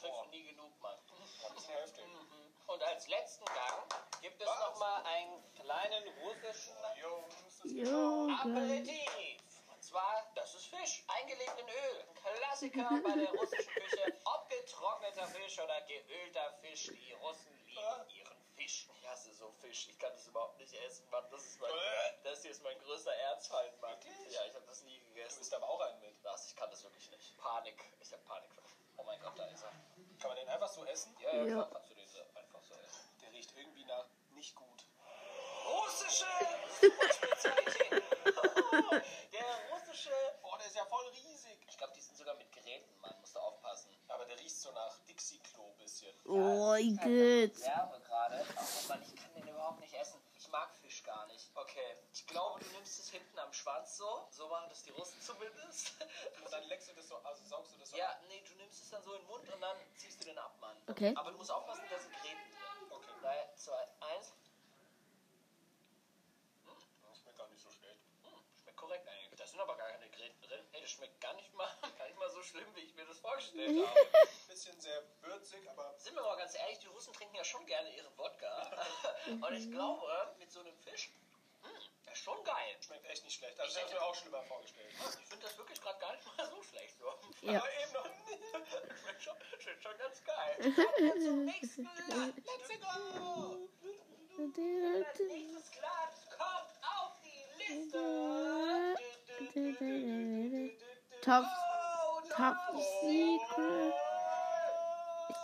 Du 0.01 0.25
nie 0.31 0.43
genug, 0.43 0.79
Mann. 0.81 0.97
Das 1.09 1.51
ist 1.57 1.67
heftig. 1.69 2.05
Mhm. 2.07 2.53
Und 2.67 2.83
als 2.83 3.07
letzten 3.07 3.45
Gang 3.45 3.93
gibt 4.21 4.41
es 4.41 4.47
Was? 4.47 4.59
nochmal 4.59 5.03
einen 5.05 5.53
kleinen 5.53 6.07
russischen 6.19 6.73
geil. 6.81 8.29
Aperitif. 8.41 9.41
Und 9.73 9.83
zwar, 9.83 10.31
das 10.35 10.55
ist 10.55 10.65
Fisch, 10.67 11.03
eingelegt 11.07 11.59
in 11.59 11.67
Öl. 11.67 12.05
Ein 12.07 12.35
Klassiker 12.35 12.89
bei 13.03 13.13
der 13.13 13.29
russischen 13.31 13.73
Küche. 13.73 14.19
Ob 14.25 14.49
getrockneter 14.49 15.27
Fisch 15.27 15.59
oder 15.59 15.81
geölter 15.81 16.53
Fisch, 16.61 16.87
die 16.87 17.13
Russen 17.13 17.55
lieben 17.65 18.09
ihren 18.09 18.41
Fisch. 18.55 18.87
Ich 18.99 19.07
hasse 19.07 19.33
so 19.33 19.51
Fisch, 19.61 19.87
ich 19.89 19.99
kann 19.99 20.13
das 20.13 20.27
überhaupt 20.27 20.57
nicht 20.59 20.73
essen, 20.73 21.09
Mann. 21.09 21.25
Das, 21.29 21.43
ist 21.45 21.59
mein, 21.59 21.71
das 22.23 22.41
hier 22.41 22.51
ist 22.51 22.63
mein 22.63 22.77
größter 22.79 23.13
Erzfeind, 23.13 23.79
Mann. 23.81 23.97
Ja, 24.29 24.45
ich 24.45 24.55
habe 24.55 24.65
das 24.65 24.81
nie 24.83 24.99
Du 24.99 25.05
gegessen. 25.13 25.41
isst 25.41 25.53
aber 25.53 25.67
auch 25.69 25.81
einen 25.81 25.99
mit. 26.01 26.23
Das, 26.23 26.47
ich 26.47 26.55
kann 26.55 26.69
das 26.69 26.83
wirklich 26.83 27.09
nicht. 27.09 27.37
Panik, 27.37 27.79
ich 27.99 28.11
habe 28.11 28.23
Panik. 28.23 28.49
Oh 28.97 29.03
mein 29.03 29.19
Gott, 29.21 29.37
da 29.37 29.45
ist 29.45 29.63
er. 29.63 29.71
Kann 30.19 30.29
man 30.29 30.37
den 30.37 30.49
einfach 30.49 30.69
so 30.69 30.85
essen? 30.85 31.15
Ja, 31.19 31.31
ja, 31.33 31.43
Ja. 31.43 31.53
klar, 31.53 31.69
kannst 31.73 31.89
du 31.89 31.95
den 31.95 32.07
so 32.07 32.21
nicht 34.41 34.55
gut. 34.55 34.85
Russische 35.67 36.25
Spezialität. 37.13 38.03
Oh, 38.25 38.89
der 39.31 39.71
russische. 39.71 40.09
Boah, 40.41 40.57
der 40.57 40.65
ist 40.65 40.75
ja 40.75 40.85
voll 40.85 41.05
riesig. 41.09 41.59
Ich 41.67 41.77
glaube, 41.77 41.93
die 41.93 42.01
sind 42.01 42.17
sogar 42.17 42.33
mit 42.33 42.51
Geräten, 42.51 42.99
Mann. 43.01 43.15
Musst 43.19 43.35
du 43.35 43.39
aufpassen. 43.39 43.95
Aber 44.07 44.25
der 44.25 44.39
riecht 44.39 44.55
so 44.57 44.71
nach 44.71 44.97
Dixie-Klo 45.07 45.63
ein 45.67 45.77
bisschen. 45.77 46.11
Oh, 46.25 46.73
Ja, 46.73 47.03
gut. 47.03 47.59
Werbe 47.61 47.99
gerade. 48.01 48.45
Oh 48.57 48.87
Mann, 48.87 49.03
ich 49.03 49.15
kann 49.15 49.31
den 49.35 49.47
überhaupt 49.47 49.79
nicht 49.79 49.93
essen. 49.93 50.19
Ich 50.35 50.47
mag 50.49 50.73
Fisch 50.81 51.03
gar 51.03 51.27
nicht. 51.27 51.51
Okay, 51.53 51.97
ich 52.11 52.25
glaube, 52.25 52.59
du 52.63 52.69
nimmst 52.71 52.97
es 52.97 53.09
hinten 53.11 53.37
am 53.37 53.53
Schwanz 53.53 53.97
so. 53.97 54.25
So 54.31 54.47
machen 54.47 54.69
das 54.69 54.81
die 54.81 54.89
Russen 54.89 55.21
zumindest. 55.21 55.93
Und 56.43 56.51
dann 56.51 56.63
leckst 56.63 56.89
du 56.89 56.93
das 56.95 57.07
so, 57.07 57.17
also 57.17 57.43
saugst 57.45 57.73
du 57.75 57.77
das 57.77 57.91
so 57.91 57.97
Ja, 57.97 58.09
ab. 58.09 58.21
Es 58.91 58.97
dann 58.97 59.03
so 59.03 59.13
in 59.13 59.21
den 59.21 59.27
Mund 59.27 59.49
und 59.49 59.61
dann 59.61 59.77
ziehst 59.95 60.19
du 60.19 60.25
den 60.25 60.37
ab, 60.37 60.53
Mann. 60.59 60.75
Okay. 60.87 61.13
Aber 61.15 61.31
du 61.31 61.37
musst 61.37 61.51
aufpassen, 61.51 61.83
da 61.89 61.97
sind 61.97 62.11
Gräten 62.13 62.43
drin. 62.51 62.91
Okay. 62.91 63.11
3, 63.21 63.49
2, 63.55 63.73
1. 64.17 64.33
Das 67.07 67.19
schmeckt 67.19 67.37
gar 67.37 67.47
nicht 67.47 67.61
so 67.61 67.71
schlecht. 67.71 67.99
Hm, 68.23 68.43
schmeckt 68.61 68.77
korrekt 68.77 69.07
eigentlich. 69.07 69.39
Da 69.39 69.47
sind 69.47 69.59
aber 69.61 69.77
gar 69.77 69.87
keine 69.87 70.09
Gräten 70.09 70.41
drin. 70.41 70.59
Ey, 70.73 70.81
das 70.81 70.91
schmeckt 70.91 71.21
gar 71.21 71.33
nicht 71.35 71.53
mal, 71.53 71.69
gar 71.97 72.05
nicht 72.05 72.19
mal 72.19 72.29
so 72.31 72.43
schlimm, 72.43 72.67
wie 72.75 72.81
ich 72.81 72.93
mir 72.95 73.05
das 73.05 73.19
vorgestellt 73.19 73.87
habe. 73.87 73.99
Bisschen 74.47 74.79
sehr 74.81 75.03
würzig, 75.21 75.69
aber 75.69 75.97
Sind 75.97 76.15
wir 76.15 76.23
mal 76.23 76.35
ganz 76.37 76.55
ehrlich, 76.55 76.79
die 76.79 76.87
Russen 76.87 77.13
trinken 77.13 77.35
ja 77.35 77.45
schon 77.45 77.65
gerne 77.65 77.95
ihren 77.95 78.17
Wodka. 78.17 78.85
Und 79.47 79.53
ich 79.53 79.71
glaube, 79.71 80.35
mit 80.37 80.51
so 80.51 80.59
einem 80.59 80.75
Fisch, 80.79 81.07
hm, 81.07 81.30
schon 82.23 82.43
geil. 82.43 82.75
schmeckt 82.81 83.05
echt 83.05 83.23
nicht 83.23 83.37
schlecht. 83.37 83.59
Also 83.59 83.77
ich 83.77 83.83
habe 83.83 83.93
mir 83.93 84.01
auch 84.01 84.15
schlimmer 84.15 84.43
vorgestellt. 84.43 84.89
Ich 85.21 85.27
finde 85.27 85.45
das 85.45 85.57
wirklich 85.57 85.81
gerade 85.81 85.99
gar 85.99 86.13
nicht 86.13 86.37
mal 86.37 86.45
so 86.49 86.61
schlecht. 86.63 86.95
So. 86.99 87.05
Ja. 87.41 87.59
Aber 87.59 87.69
eben 87.71 87.93
noch 87.93 88.05
nicht. 88.05 88.19
Schmeckt 89.01 89.23
schon, 89.23 89.35
schmeckt 89.59 89.83
schon 89.83 89.97
ganz 89.97 90.23
geil. 90.23 90.57
Wir 90.97 91.19
zum 91.19 91.45
nächsten. 91.45 91.83
Let's 91.83 92.07
go! 92.07 93.67
Als 94.37 95.19
nächstes 95.19 95.71
Glas 95.71 96.29
kommt 96.37 96.73
auf 96.81 97.13
die 97.23 97.45
Liste. 97.73 98.95
Top, 101.21 101.45
Oh, 101.45 102.21
Top 102.29 102.55
no. 102.73 102.79
Secret. 102.79 103.93
Das 103.93 104.69
Top 104.69 105.41
Secret. 105.41 105.43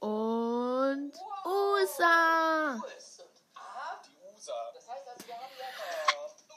Und 0.00 1.12
USA. 1.44 2.76
US. 2.82 3.22
Aha. 3.54 4.00
Die 4.06 4.16
USA. 4.32 4.70
Das 4.74 4.88
heißt 4.88 5.08
also, 5.08 5.26
wir 5.26 5.34
haben 5.34 5.52
ja 5.58 5.66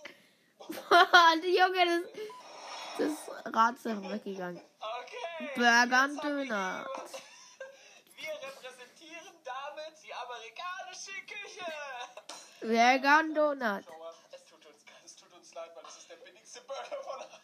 Die 0.05 0.52
Junge, 0.69 2.03
das, 2.97 3.15
das 3.45 3.55
Rad 3.55 3.75
ist 3.75 3.87
einfach 3.87 4.11
weggegangen. 4.11 4.61
Okay. 4.79 5.49
Burger 5.55 6.03
und 6.05 6.23
Döner. 6.23 6.85
Wir 8.15 8.33
repräsentieren 8.33 9.35
damit 9.43 9.93
die 10.03 10.13
amerikanische 10.13 11.11
Küche. 11.27 11.65
Burger 12.61 13.19
und 13.19 13.35
Donut. 13.35 13.83
Es 14.31 14.45
tut 14.45 14.65
uns, 14.65 14.85
es 15.03 15.15
tut 15.17 15.33
uns 15.33 15.53
leid, 15.53 15.71
weil 15.75 15.83
das 15.83 15.97
ist 15.97 16.09
der 16.09 16.15
billigste 16.15 16.61
Burger 16.61 17.03
von 17.03 17.21
allen. 17.21 17.41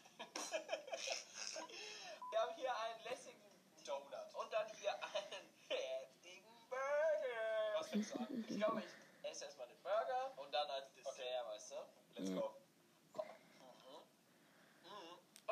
Wir 2.32 2.40
haben 2.40 2.56
hier 2.56 2.72
einen 2.80 3.04
lässigen 3.04 3.42
Donut. 3.86 4.14
und 4.34 4.54
dann 4.54 4.68
hier 4.80 4.94
einen 4.94 5.46
heftigen 5.68 6.56
Burger. 6.70 7.80
Was 7.80 7.90
fängst 7.90 8.14
du 8.14 8.20
an? 8.20 8.46
Ich 8.48 8.58
glaube, 8.58 8.82
ich 8.82 9.30
esse 9.30 9.46
erstmal 9.46 9.68
den 9.68 9.82
Burger 9.84 10.32
und 10.38 10.54
dann 10.54 10.70
als 10.70 10.94
Dessert, 10.94 11.48
weißt 11.48 11.72
du? 11.72 11.76
Let's 12.16 12.32
go. 12.34 12.56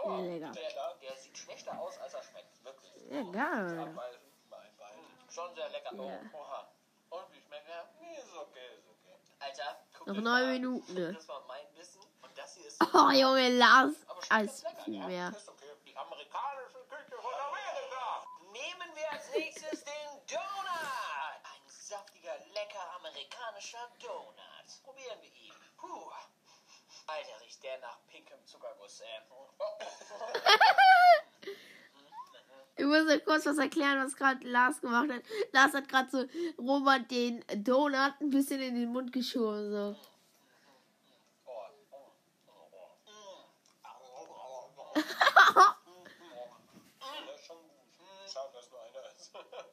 Oh, 0.10 0.22
Lecker. 0.22 0.52
der, 0.52 1.16
sieht 1.18 1.38
schlechter 1.38 1.78
aus, 1.80 1.98
als 2.00 2.14
er 2.14 2.24
schmeckt. 2.24 2.64
Wirklich. 2.64 3.12
Egal. 3.12 3.94
Schon 5.30 5.54
sehr 5.56 5.70
lecker. 5.70 5.94
Ja. 5.96 6.20
Oh, 6.34 6.38
oha. 6.38 6.68
Und 7.10 7.34
wie 7.34 7.42
schmeckt 7.42 7.70
er? 7.70 7.88
Nee, 8.00 8.16
ist 8.18 8.36
okay, 8.36 8.68
ist 8.78 8.88
okay. 8.90 9.16
Alter, 9.40 9.78
guck 9.98 10.08
Noch 10.08 10.16
neun. 10.22 10.52
Minuten. 10.54 10.94
ne? 10.94 11.14
Das 11.14 11.28
war 11.28 11.44
mein 11.48 11.66
Wissen. 11.76 12.02
Und 12.22 12.38
das 12.38 12.56
hier 12.56 12.66
ist 12.68 12.82
Oh, 12.94 13.10
Junge, 13.12 13.50
Lars. 13.58 13.94
Als 14.30 14.64
viel 14.84 14.96
ja? 14.96 15.08
mehr. 15.08 15.30
Ist 15.30 15.48
okay. 15.50 15.66
die 15.86 15.96
amerikanische 15.96 16.80
Küche 16.90 17.22
von 17.22 17.34
Amerika. 17.34 18.26
Nehmen 18.52 18.96
wir 18.96 19.12
als 19.12 19.30
nächstes 19.34 19.84
den 19.84 20.10
Donut. 20.28 21.44
Ein 21.44 21.62
saftiger, 21.70 22.36
lecker 22.54 22.96
amerikanischer 22.96 23.88
Donut. 24.02 24.84
Probieren 24.84 25.22
wir 25.22 25.34
ihn. 25.34 25.54
Puh. 25.78 26.12
Alter, 27.08 27.42
riecht 27.42 27.64
der 27.64 27.78
nach 27.80 27.98
pinkem 28.08 28.46
Zuckerguss, 28.46 29.02
ey. 29.02 29.08
Ich 32.80 32.86
muss 32.86 33.06
noch 33.06 33.26
kurz 33.26 33.44
was 33.48 33.58
erklären, 33.58 34.06
was 34.06 34.16
gerade 34.16 34.48
Lars 34.48 34.80
gemacht 34.80 35.10
hat. 35.12 35.24
Lars 35.52 35.74
hat 35.74 35.90
gerade 35.90 36.10
so 36.12 36.26
Robert 36.62 37.10
den 37.10 37.44
Donut 37.64 38.14
ein 38.22 38.30
bisschen 38.30 38.62
in 38.62 38.76
den 38.76 38.90
Mund 38.90 39.12
geschoben. 39.12 39.72
So. 39.72 39.96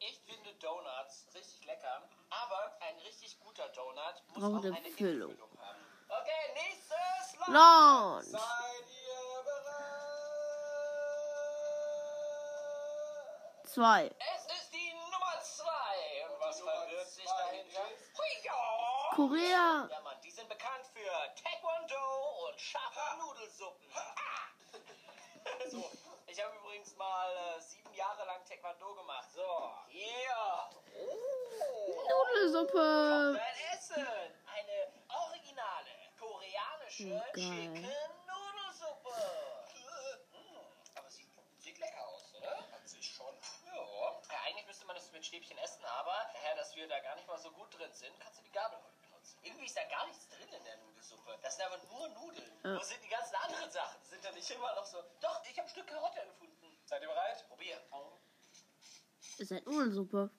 Ich 0.01 0.19
finde 0.21 0.53
Donuts 0.61 1.27
richtig 1.35 1.65
lecker, 1.67 2.03
aber 2.31 2.77
ein 2.81 2.99
richtig 3.01 3.39
guter 3.41 3.69
Donut 3.69 4.23
muss 4.29 4.41
Braucht 4.41 4.61
auch 4.61 4.65
eine 4.65 4.77
eine 4.77 4.89
Füllung. 4.91 5.31
Innenfüllung 5.33 5.59
haben. 5.61 5.79
Okay, 6.09 6.55
nächstes 6.55 7.34
Launch. 7.49 7.53
Launch. 7.53 8.27
Seid 8.27 8.41
ihr 8.91 9.43
bereit? 9.45 9.75
Zwei. 13.67 14.07
Es 14.07 14.45
ist 14.61 14.73
die 14.73 14.93
Nummer 14.95 15.41
2. 15.43 15.65
Und 16.31 16.41
was 16.41 16.61
verbirgt 16.61 17.11
sich 17.11 17.25
zwei 17.25 17.43
dahinter? 17.43 17.81
ist- 17.91 18.19
Hui, 18.19 18.45
ja. 18.45 18.53
Korea. 19.15 19.89
Ja, 19.91 20.01
Mann, 20.03 20.21
die 20.23 20.31
sind 20.31 20.49
bekannt 20.49 20.87
für 20.93 21.11
Taekwondo 21.43 22.49
und 22.49 22.61
scharfe 22.61 23.17
Nudelsuppen. 23.19 23.87
Ah. 23.95 24.01
so, 25.71 25.91
ich 26.27 26.43
habe 26.43 26.57
übrigens 26.57 26.95
mal 26.97 27.31
äh, 27.37 27.61
sieben 27.61 27.93
Jahre 27.95 28.25
lang 28.27 28.45
Taekwondo 28.45 28.95
gemacht. 28.95 29.29
So, 29.35 29.43
yeah. 29.93 30.71
Oh. 30.99 32.09
Nudelsuppe. 32.09 33.41
Essen. 33.73 34.07
Eine 34.47 34.93
originale 35.27 35.91
koreanische 36.97 37.15
Oh, 37.15 37.33
geil. 37.35 37.75
Chicken 37.75 37.83
Nudelsuppe. 38.27 39.15
Mm, 40.33 40.99
Aber 40.99 41.11
sieht, 41.11 41.29
sieht 41.59 41.79
lecker 41.79 42.07
aus, 42.09 42.35
oder? 42.35 42.59
An 42.75 42.87
sich 42.87 43.11
schon. 43.13 43.35
Ja. 43.67 43.75
ja. 43.75 44.41
Eigentlich 44.47 44.67
müsste 44.67 44.87
man 44.87 44.97
das 44.97 45.11
mit 45.13 45.25
Stäbchen 45.25 45.59
essen, 45.59 45.85
aber 45.85 46.15
daher, 46.33 46.57
dass 46.57 46.75
wir 46.77 46.87
da 46.89 46.99
gar 47.01 47.17
nicht 47.17 47.27
mal 47.27 47.39
so 47.39 47.51
gut 47.51 47.77
drin 47.77 47.93
sind, 47.93 48.19
kannst 48.21 48.39
du 48.39 48.45
die 48.45 48.53
Gabel 48.53 48.79
benutzen. 49.03 49.39
Irgendwie 49.43 49.67
ist 49.67 49.77
da 49.77 49.85
gar 49.85 50.07
nichts 50.07 50.29
drin 50.29 50.49
in 50.53 50.65
der 50.65 50.77
Nudelsuppe. 50.79 51.39
Das 51.43 51.57
sind 51.57 51.65
aber 51.67 51.79
nur 51.85 52.09
Nudeln. 52.09 52.61
Ja. 52.65 52.77
Wo 52.77 52.83
sind 52.83 53.03
die 53.03 53.09
ganzen 53.09 53.35
anderen 53.37 53.71
Sachen? 53.71 54.03
Sind 54.05 54.25
da 54.25 54.31
nicht 54.33 54.51
immer 54.51 54.75
noch 54.75 54.87
so? 54.87 55.03
Doch, 55.21 55.43
ich 55.45 55.59
habe 55.59 55.67
ein 55.67 55.71
Stück 55.71 55.87
Karotte 55.87 56.25
gefunden. 56.27 56.79
Seid 56.85 57.03
ihr 57.03 57.09
bereit? 57.09 57.49
Probier. 57.49 57.81
Ist 59.39 59.51
halt 59.51 59.67
Nudelsuppe. 59.67 60.31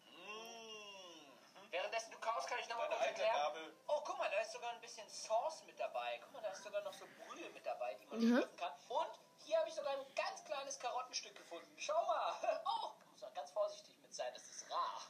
Währenddessen 1.72 2.12
du 2.12 2.18
kaust, 2.20 2.48
kann 2.48 2.60
ich 2.60 2.68
nochmal 2.70 2.88
kurz 2.90 3.02
erklären. 3.02 3.34
Gabel. 3.36 3.74
Oh, 3.88 4.02
guck 4.04 4.18
mal, 4.18 4.30
da 4.30 4.40
ist 4.40 4.52
sogar 4.52 4.72
ein 4.72 4.82
bisschen 4.82 5.08
Sauce 5.10 5.64
mit 5.64 5.80
dabei. 5.80 6.20
Guck 6.24 6.34
mal, 6.34 6.42
da 6.42 6.50
ist 6.50 6.64
sogar 6.64 6.82
noch 6.82 6.94
so 6.94 7.06
Brühe 7.08 7.50
mit 7.50 7.66
dabei, 7.66 7.94
die 7.96 8.06
man 8.06 8.20
Mhm. 8.20 8.28
schlürfen 8.38 8.56
kann. 8.58 8.74
Und 8.90 9.10
hier 9.46 9.58
habe 9.60 9.68
ich 9.70 9.76
sogar 9.76 9.94
ein 9.94 10.06
ganz 10.16 10.44
kleines 10.44 10.80
Karottenstück 10.80 11.36
gefunden. 11.36 11.76
Schau 11.80 12.06
mal. 12.06 12.34
Oh, 12.66 12.92
muss 13.12 13.24
auch 13.24 13.34
ganz 13.34 13.52
vorsichtig 13.52 13.98
mit 14.00 14.14
sein, 14.14 14.34
das 14.34 14.44
ist 14.50 14.70
rar. 14.70 15.02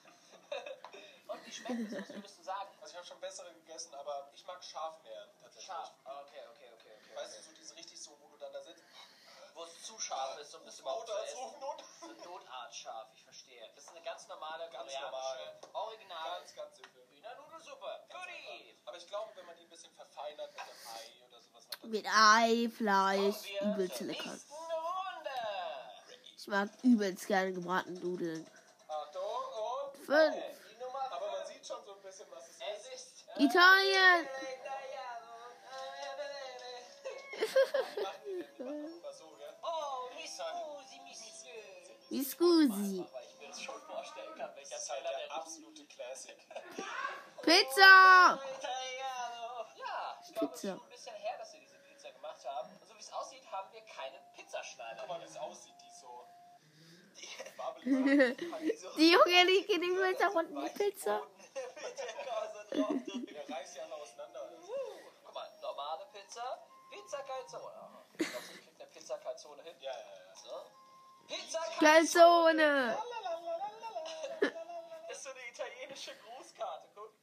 Und 1.27 1.45
wie 1.45 1.51
schmeckt 1.51 1.91
es? 1.91 1.99
Was 2.01 2.09
würdest 2.09 2.37
du 2.37 2.43
sagen? 2.43 2.69
Also 2.81 2.91
ich 2.91 2.97
habe 2.97 3.07
schon 3.07 3.19
bessere 3.19 3.51
gegessen, 3.53 3.93
aber 3.95 4.29
ich 4.33 4.43
mag 4.45 4.63
scharf 4.63 5.01
mehr 5.03 5.27
tatsächlich. 5.41 5.65
Scharf. 5.65 5.91
Okay, 6.03 6.45
okay, 6.51 6.69
okay, 6.73 6.93
okay. 7.01 7.15
Weißt 7.15 7.37
du, 7.37 7.41
so 7.41 7.51
diese 7.53 7.75
richtig 7.75 8.01
so, 8.01 8.19
wo 8.21 8.27
du 8.29 8.37
dann 8.37 8.53
da 8.53 8.61
sitzt. 8.61 8.83
Wo 9.55 9.63
es 9.63 9.83
zu 9.83 9.97
scharf 9.97 10.37
ist, 10.39 10.53
um 10.53 10.65
das 10.65 10.75
Ruf 10.75 10.81
überhaupt 10.81 11.07
zu 11.07 11.13
Notarzt, 11.13 11.31
essen. 11.33 11.43
ruf 11.43 11.59
Notarzt. 11.61 11.99
So 12.01 12.29
Notart 12.29 12.75
scharf, 12.75 13.07
ich 13.15 13.23
verstehe. 13.23 13.71
Das 13.73 13.83
ist 13.85 13.89
eine 13.91 14.01
ganz 14.03 14.27
normale, 14.27 14.69
Ganz 14.69 14.91
koreanische, 14.93 15.01
normal. 15.01 15.59
original 15.73 16.39
Ganz, 16.39 16.55
ganz 16.55 16.75
simpel. 16.75 17.07
Hühner 17.09 17.35
Nudelsuppe. 17.35 17.87
Goodie. 18.11 18.77
Aber 18.85 18.97
ich 18.97 19.07
glaube, 19.07 19.31
wenn 19.35 19.45
man 19.45 19.55
die 19.55 19.63
ein 19.63 19.69
bisschen 19.69 19.93
verfeinert 19.95 20.51
mit 20.51 20.61
dem 20.61 20.87
Ei 20.93 21.25
oder 21.25 21.39
sowas. 21.41 21.63
Mit 21.83 22.05
Ei, 22.05 22.69
Fleisch. 22.69 23.49
Übelst 23.61 24.01
lecker. 24.01 24.37
Ich 26.37 26.47
mag 26.47 26.69
übelst 26.83 27.25
gerne 27.25 27.53
gebratene 27.53 27.99
Nudeln. 28.01 28.45
Achtung 28.87 29.23
und 29.23 29.97
Fünf. 30.05 30.35
Aber 31.11 31.31
man 31.31 31.47
sieht 31.47 31.65
schon 31.65 31.83
so 31.85 31.93
ein 31.95 32.01
bisschen, 32.01 32.27
was 32.29 32.43
es 32.49 32.59
Es 32.59 32.87
ist. 32.93 33.07
ist 33.13 33.39
Italien. 33.39 34.27
Machen 38.03 39.01
Wie 42.09 42.23
Scusi. 42.23 43.01
Ich 43.01 43.39
mir 43.39 43.47
das 43.47 43.61
schon 43.61 43.81
vorstellen 43.81 44.35
kann, 44.35 44.55
welcher 44.55 44.75
Das 44.75 44.81
ist 44.83 44.87
Teller 44.87 45.09
der 45.09 45.27
der 45.27 45.35
absolute 45.35 45.85
Classic. 45.85 46.37
Pizza. 47.41 48.39
Italiano. 48.57 49.65
Ja, 49.75 50.19
ich 50.21 50.33
glaube, 50.33 50.53
es 50.53 50.55
ist 50.55 50.61
Pizza. 50.61 50.75
schon 50.75 50.83
ein 50.83 50.89
bisschen 50.89 51.15
her, 51.15 51.37
dass 51.37 51.53
wir 51.53 51.59
diese 51.61 51.77
Pizza 51.79 52.11
gemacht 52.11 52.45
haben. 52.45 52.69
Und 52.79 52.87
so 52.87 52.95
wie 52.95 52.99
es 52.99 53.11
aussieht, 53.13 53.51
haben 53.51 53.71
wir 53.73 53.81
keinen 53.81 54.21
Pizzaschneider. 54.35 55.01
Guck 55.01 55.09
mal, 55.09 55.21
wie 55.21 55.25
es 55.25 55.37
aussieht, 55.37 55.75
die 55.81 55.89
so. 55.99 56.27
Die 58.97 59.11
Junge, 59.11 59.45
die 59.45 59.65
geht 59.67 59.81
unten 60.35 60.55
die 60.65 60.69
Pizza. 60.69 61.21
der 62.71 63.49
reißt 63.49 63.75
die 63.75 63.81
auseinander. 63.81 64.51
so. 64.61 64.73
Guck 65.23 65.33
mal, 65.33 65.49
normale 65.61 66.05
Pizza, 66.11 66.67
Pizza 66.91 67.23
Calzone. 67.23 68.05
Glaubst 69.05 69.45
du, 69.45 69.49
ich 69.49 69.61
krieg 69.61 69.61
eine 69.61 69.61
Pizza 69.61 69.61
Calzone 69.61 69.61
hin? 69.61 69.75
Ja, 69.81 69.91
ja, 69.91 69.97
ja. 69.97 70.35
So. 70.35 70.49
Pizza 71.27 71.59
Calzone. 71.79 72.97
ist 75.11 75.23
so 75.23 75.29
eine 75.29 75.39
italienische 75.51 76.11
Grußkarte. 76.15 76.87
Guck. 76.95 77.13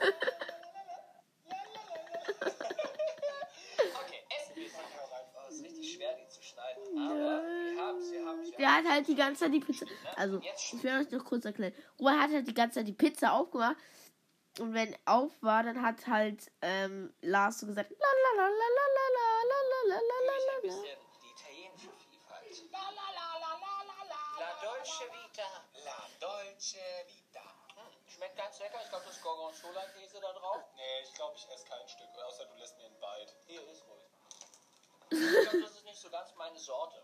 Okay, 3.94 4.20
essen. 4.38 4.54
Oh, 4.54 5.48
ist 5.50 5.62
richtig 5.64 5.94
schwer, 5.94 6.14
die 6.14 6.28
zu 6.28 6.42
schneiden. 6.42 6.82
Aber 6.98 7.14
wir 7.14 7.82
haben 7.82 8.00
sie, 8.02 8.24
haben 8.24 8.44
sie. 8.44 8.52
Der 8.52 8.74
hat 8.74 8.84
halt 8.84 9.08
die 9.08 9.14
ganze 9.14 9.44
Zeit 9.44 9.54
die 9.54 9.60
Pizza. 9.60 9.86
Also, 10.16 10.40
ich 10.40 10.82
will 10.82 11.00
euch 11.00 11.10
noch 11.10 11.24
kurz 11.24 11.44
erklären. 11.44 11.74
Robert 11.98 12.20
hat 12.20 12.30
halt 12.30 12.46
die 12.46 12.54
ganze 12.54 12.80
Zeit 12.80 12.88
die 12.88 12.92
Pizza 12.92 13.32
aufgemacht. 13.32 13.76
Und 14.58 14.74
wenn 14.74 14.94
auf 15.06 15.32
war, 15.40 15.62
dann 15.62 15.82
hat 15.82 16.06
halt 16.06 16.50
ähm, 16.60 17.12
Lars 17.22 17.60
so 17.60 17.66
gesagt: 17.66 17.90
La 17.90 17.96
la 17.96 18.42
la 18.42 18.48
la 18.48 18.68
la 18.68 18.86
la 18.94 19.08
la 19.14 19.31
la 19.86 19.96
la 19.96 20.18
la 20.28 20.32
ein 20.32 20.46
la 20.46 20.54
la. 20.54 20.60
bisschen 20.62 20.98
die 21.22 21.30
italienische 21.30 21.90
Vielfalt. 21.98 22.70
La 22.70 22.86
la 22.98 23.08
la 23.18 23.28
la 23.44 23.52
la 23.64 23.74
la 23.90 23.98
la. 24.12 24.22
La 24.40 24.50
Dolce 24.62 25.04
Vita. 25.12 25.48
La 25.84 26.08
Dolce 26.20 27.04
Vita. 27.06 27.44
Hm, 27.76 28.08
schmeckt 28.08 28.36
ganz 28.36 28.58
lecker. 28.60 28.80
Ich 28.82 28.88
glaube, 28.88 29.04
das 29.06 29.16
ist 29.16 29.22
Gorgonzola-Käse 29.22 30.20
da 30.20 30.32
drauf. 30.32 30.62
Nee, 30.76 31.00
ich 31.02 31.14
glaube, 31.14 31.36
ich 31.36 31.48
esse 31.48 31.64
kein 31.66 31.88
Stück, 31.88 32.08
außer 32.26 32.44
du 32.46 32.54
lässt 32.56 32.76
mir 32.78 32.86
ein 32.86 32.98
Bite. 33.00 33.32
Hier 33.46 33.62
ist 33.68 33.82
ruhig. 33.88 34.02
Ich 35.10 35.42
glaube, 35.42 35.60
das 35.62 35.72
ist 35.72 35.84
nicht 35.84 36.00
so 36.00 36.10
ganz 36.10 36.34
meine 36.36 36.58
Sorte. 36.58 37.02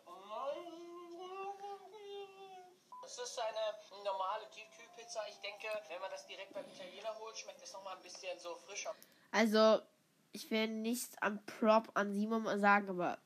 Das 3.02 3.18
ist 3.18 3.38
eine 3.38 3.74
normale 4.04 4.48
Tiefkühlpizza. 4.50 5.26
Ich 5.28 5.36
denke, 5.40 5.66
wenn 5.88 6.00
man 6.00 6.10
das 6.10 6.26
direkt 6.26 6.52
beim 6.54 6.66
Italiener 6.70 7.18
holt, 7.18 7.36
schmeckt 7.38 7.62
es 7.62 7.72
nochmal 7.72 7.96
ein 7.96 8.02
bisschen 8.02 8.38
so 8.38 8.54
frischer. 8.56 8.94
Also, 9.32 9.80
ich 10.32 10.50
will 10.50 10.68
nichts 10.68 11.16
am 11.20 11.44
Prop 11.46 11.90
an 11.94 12.12
Simon 12.12 12.42
mal 12.42 12.58
sagen, 12.58 12.88
aber 12.90 13.18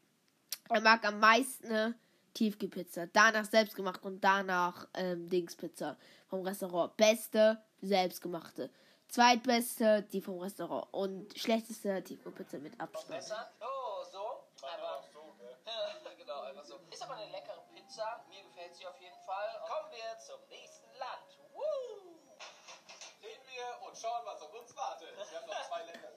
er 0.68 0.80
mag 0.80 1.04
am 1.04 1.20
meisten 1.20 1.66
eine 1.66 1.94
Tiefkühlpizza. 2.34 3.06
Danach 3.12 3.44
selbstgemacht 3.44 4.02
und 4.04 4.22
danach 4.22 4.88
ähm, 4.94 5.28
Dingspizza 5.28 5.96
vom 6.28 6.42
Restaurant. 6.42 6.96
Beste, 6.96 7.62
selbstgemachte. 7.80 8.70
Zweitbeste, 9.08 10.02
die 10.04 10.22
vom 10.22 10.38
Restaurant. 10.38 10.88
Und 10.92 11.38
schlechteste 11.38 12.02
Tiefkühlpizza 12.02 12.58
mit 12.58 12.80
Abstand. 12.80 13.22
Oh, 13.60 14.04
so. 14.10 14.18
Aber 14.62 14.98
auch 14.98 15.04
so, 15.12 15.34
gell? 15.38 15.54
Ja, 15.66 16.14
genau, 16.16 16.40
einfach 16.40 16.64
so. 16.64 16.80
Ist 16.90 17.02
aber 17.02 17.16
eine 17.16 17.30
leckere 17.30 17.62
Pizza. 17.74 18.24
Mir 18.28 18.42
gefällt 18.44 18.74
sie 18.74 18.86
auf 18.86 18.98
jeden 18.98 19.18
Fall. 19.26 19.60
Kommen 19.68 19.92
wir 19.92 20.18
zum 20.18 20.40
nächsten 20.48 20.88
Land. 20.98 21.38
Woo! 21.52 22.16
Reden 23.22 23.44
wir 23.50 23.86
und 23.86 23.96
schauen, 23.98 24.22
was 24.24 24.40
auf 24.40 24.54
uns 24.54 24.74
wartet. 24.74 25.08
Wir 25.16 25.38
haben 25.38 25.46
noch 25.46 25.68
zwei 25.68 25.82
Länder. 25.84 26.12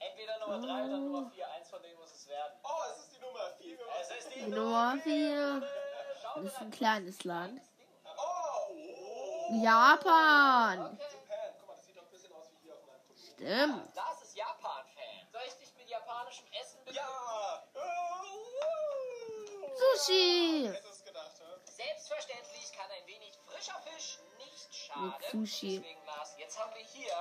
Entweder 0.00 0.38
Nummer 0.38 0.66
3 0.66 0.84
oder 0.86 0.96
Nummer 0.98 1.30
4. 1.30 1.50
Eins 1.50 1.68
von 1.68 1.82
denen 1.82 1.98
muss 1.98 2.12
es 2.12 2.26
werden. 2.28 2.52
Oh, 2.64 2.68
es 2.90 2.98
ist 3.00 3.12
die 3.12 3.20
Nummer 3.20 3.50
4. 3.58 3.78
Es 4.00 4.10
ist 4.10 4.34
die 4.34 4.46
Nummer 4.46 4.98
4. 5.02 5.68
Schauen 6.22 6.44
Das 6.44 6.52
ist 6.54 6.60
ein 6.60 6.70
kleines 6.70 7.24
Land. 7.24 7.60
Oh, 8.04 8.10
oh. 8.70 9.62
Japan. 9.62 10.94
Okay. 10.94 11.02
Japan. 11.02 11.54
Guck 11.58 11.68
mal, 11.68 11.74
das 11.76 11.86
sieht 11.86 11.96
doch 11.96 12.02
ein 12.02 12.10
bisschen 12.10 12.32
aus 12.32 12.46
wie 12.50 12.56
hier 12.62 12.74
auf 12.74 12.86
meinem 12.86 13.06
Computer. 13.06 13.32
Stimmt. 13.34 13.96
Das 13.96 14.22
ist 14.22 14.36
Japan-Fan. 14.36 15.28
Soll 15.32 15.42
ich 15.46 15.54
dich 15.54 15.74
mit 15.76 15.88
japanischem 15.88 16.46
Essen 16.60 16.84
begrüßen? 16.84 17.04
Ja! 17.04 17.62
Sushi. 19.80 20.70
Selbstverständlich 21.64 22.72
kann 22.72 22.90
ein 22.90 23.06
wenig 23.06 23.32
frischer 23.46 23.80
Fisch 23.80 24.18
nicht 24.38 24.74
schaden. 24.74 25.14
Mit 25.18 25.30
Sushi. 25.30 25.78
Deswegen, 25.78 26.04
Lars, 26.06 26.34
jetzt 26.38 26.58
haben 26.58 26.74
wir 26.74 26.82
hier 26.82 27.14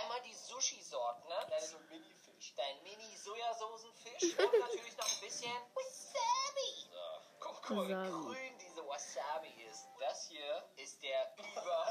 einmal 0.00 0.20
die 0.22 0.34
Sushi-Sorten. 0.34 1.28
Ne? 1.28 1.34
Das 1.50 1.70
so 1.70 1.78
Mini-Fisch. 1.90 2.15
Dein 2.56 2.82
Mini-Sojasoßenfisch 2.82 4.38
und 4.38 4.58
natürlich 4.60 4.96
noch 4.96 5.06
ein 5.12 5.20
bisschen 5.20 5.52
Wasabi. 5.74 6.90
So. 6.90 7.06
Guck, 7.40 7.70
mal, 7.70 7.88
wie 7.88 7.92
Wasabi. 7.94 8.10
grün 8.24 8.58
diese 8.58 8.86
Wasabi 8.88 9.52
ist. 9.70 9.84
Das 10.00 10.28
hier 10.28 10.64
ist 10.76 11.02
der 11.02 11.34
über, 11.36 11.86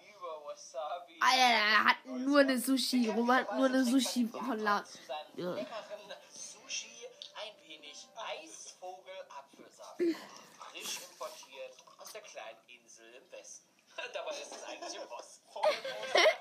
über 0.00 0.44
Wasabi. 0.46 1.18
Alter, 1.20 1.36
er 1.38 1.84
hat 1.84 2.04
nur 2.06 2.40
eine 2.40 2.58
Sushi. 2.58 3.08
Roman 3.10 3.38
hat 3.46 3.54
nur 3.56 3.66
eine 3.66 3.84
Sushi 3.84 4.26
von 4.28 4.58
Lars. 4.58 4.92
Zu 4.92 5.04
seinem 5.04 5.38
Ja. 5.38 5.50
leckeren 5.54 6.14
Sushi 6.30 7.06
ein 7.36 7.68
wenig 7.68 8.06
Eisvogel-Apfelsaft. 8.16 9.98
Frisch 9.98 11.00
importiert 11.10 11.74
aus 11.98 12.12
der 12.12 12.22
kleinen 12.22 12.58
Insel 12.66 13.14
im 13.14 13.30
Westen. 13.32 13.68
Dabei 14.14 14.30
ist 14.32 14.52
es 14.56 14.62
eigentlich 14.64 14.94
im 14.94 15.08
Osten. 15.12 15.42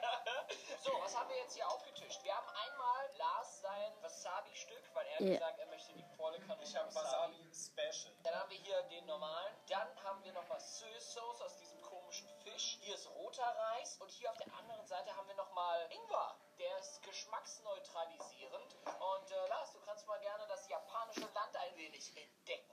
so, 0.83 0.91
was 1.01 1.15
haben 1.15 1.29
wir 1.29 1.37
jetzt 1.37 1.53
hier 1.55 1.67
aufgetischt? 1.69 2.23
Wir 2.23 2.35
haben 2.35 2.47
einmal 2.49 3.09
Lars 3.17 3.61
sein 3.61 3.93
Wasabi-Stück, 4.01 4.83
weil 4.93 5.05
er 5.07 5.13
hat 5.15 5.21
Ja. 5.21 5.33
gesagt, 5.33 5.59
er 5.59 5.65
möchte 5.67 5.93
die 5.93 6.03
volle 6.17 6.39
Kanone 6.39 6.63
Ich 6.63 6.75
habe 6.75 6.93
Wasabi 6.93 7.51
Special. 7.53 8.13
dann 8.23 8.35
haben 8.35 8.49
wir 8.49 8.57
hier 8.57 8.81
den 8.83 9.05
normalen. 9.05 9.55
Dann 9.69 10.03
haben 10.03 10.23
wir 10.23 10.33
nochmal 10.33 10.59
Soy 10.59 10.99
Sauce 10.99 11.41
aus 11.41 11.57
diesem 11.57 11.79
komischen 11.81 12.27
Fisch. 12.43 12.77
Hier 12.81 12.95
ist 12.95 13.07
roter 13.11 13.43
Reis. 13.45 13.97
Und 13.99 14.09
hier 14.11 14.29
auf 14.31 14.37
der 14.37 14.51
anderen 14.55 14.85
Seite 14.87 15.15
haben 15.15 15.27
wir 15.27 15.35
nochmal 15.35 15.87
Ingwer. 15.91 16.35
Der 16.57 16.77
ist 16.79 17.01
geschmacksneutralisierend. 17.03 18.75
Und 18.85 19.31
äh, 19.31 19.47
Lars, 19.47 19.71
du 19.73 19.79
kannst 19.81 20.07
mal 20.07 20.19
gerne 20.19 20.45
das 20.47 20.67
japanische 20.67 21.21
Land 21.33 21.55
ein 21.57 21.75
wenig 21.77 22.15
entdecken. 22.17 22.71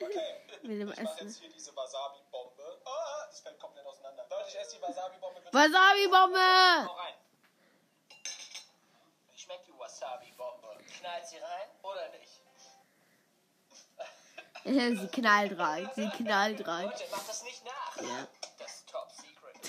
Okay. 0.00 0.40
Mit 0.62 0.80
dem 0.80 0.88
Ich 0.92 0.96
mache 0.96 1.00
Essen. 1.14 1.26
jetzt 1.28 1.38
hier 1.40 1.50
diese 1.50 1.74
Wasabi-Bombe. 1.76 2.80
Ah, 2.84 3.26
das 3.26 3.40
fällt 3.40 3.58
komplett 3.58 3.86
auseinander. 3.86 4.26
Leute, 4.30 4.48
ich 4.48 4.56
esse 4.58 4.76
die 4.76 4.82
Wasabi-Bombe 4.82 5.40
Wasabi-Bombe. 5.52 6.88
Hau 6.88 6.92
rein. 6.94 7.14
Wie 9.32 9.38
schmeckt 9.38 9.66
die 9.66 9.78
Wasabi-Bombe? 9.78 10.78
Knallt 10.98 11.26
sie 11.26 11.38
rein 11.38 11.68
oder 11.82 12.08
nicht? 12.10 12.40
Sie 14.64 15.08
knallt 15.08 15.58
rein. 15.58 15.90
Sie 15.94 16.08
knallt 16.08 16.66
rein. 16.66 16.86
Leute, 16.86 17.04
macht 17.10 17.28
das 17.28 17.42
nicht 17.42 17.62
nach. 17.64 17.96
Ja. 17.98 18.26
Das 18.58 18.72
ist 18.76 18.88
top 18.88 19.10
secret. 19.12 19.68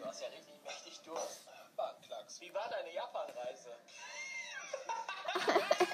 du 0.00 0.06
hast 0.06 0.22
ja 0.22 0.28
richtig 0.28 0.54
mächtig 0.64 1.00
Durst. 1.00 1.40
Bahnklacks. 1.76 2.40
Wie 2.40 2.54
war 2.54 2.66
deine 2.70 2.90
Japan-Reise? 2.94 3.76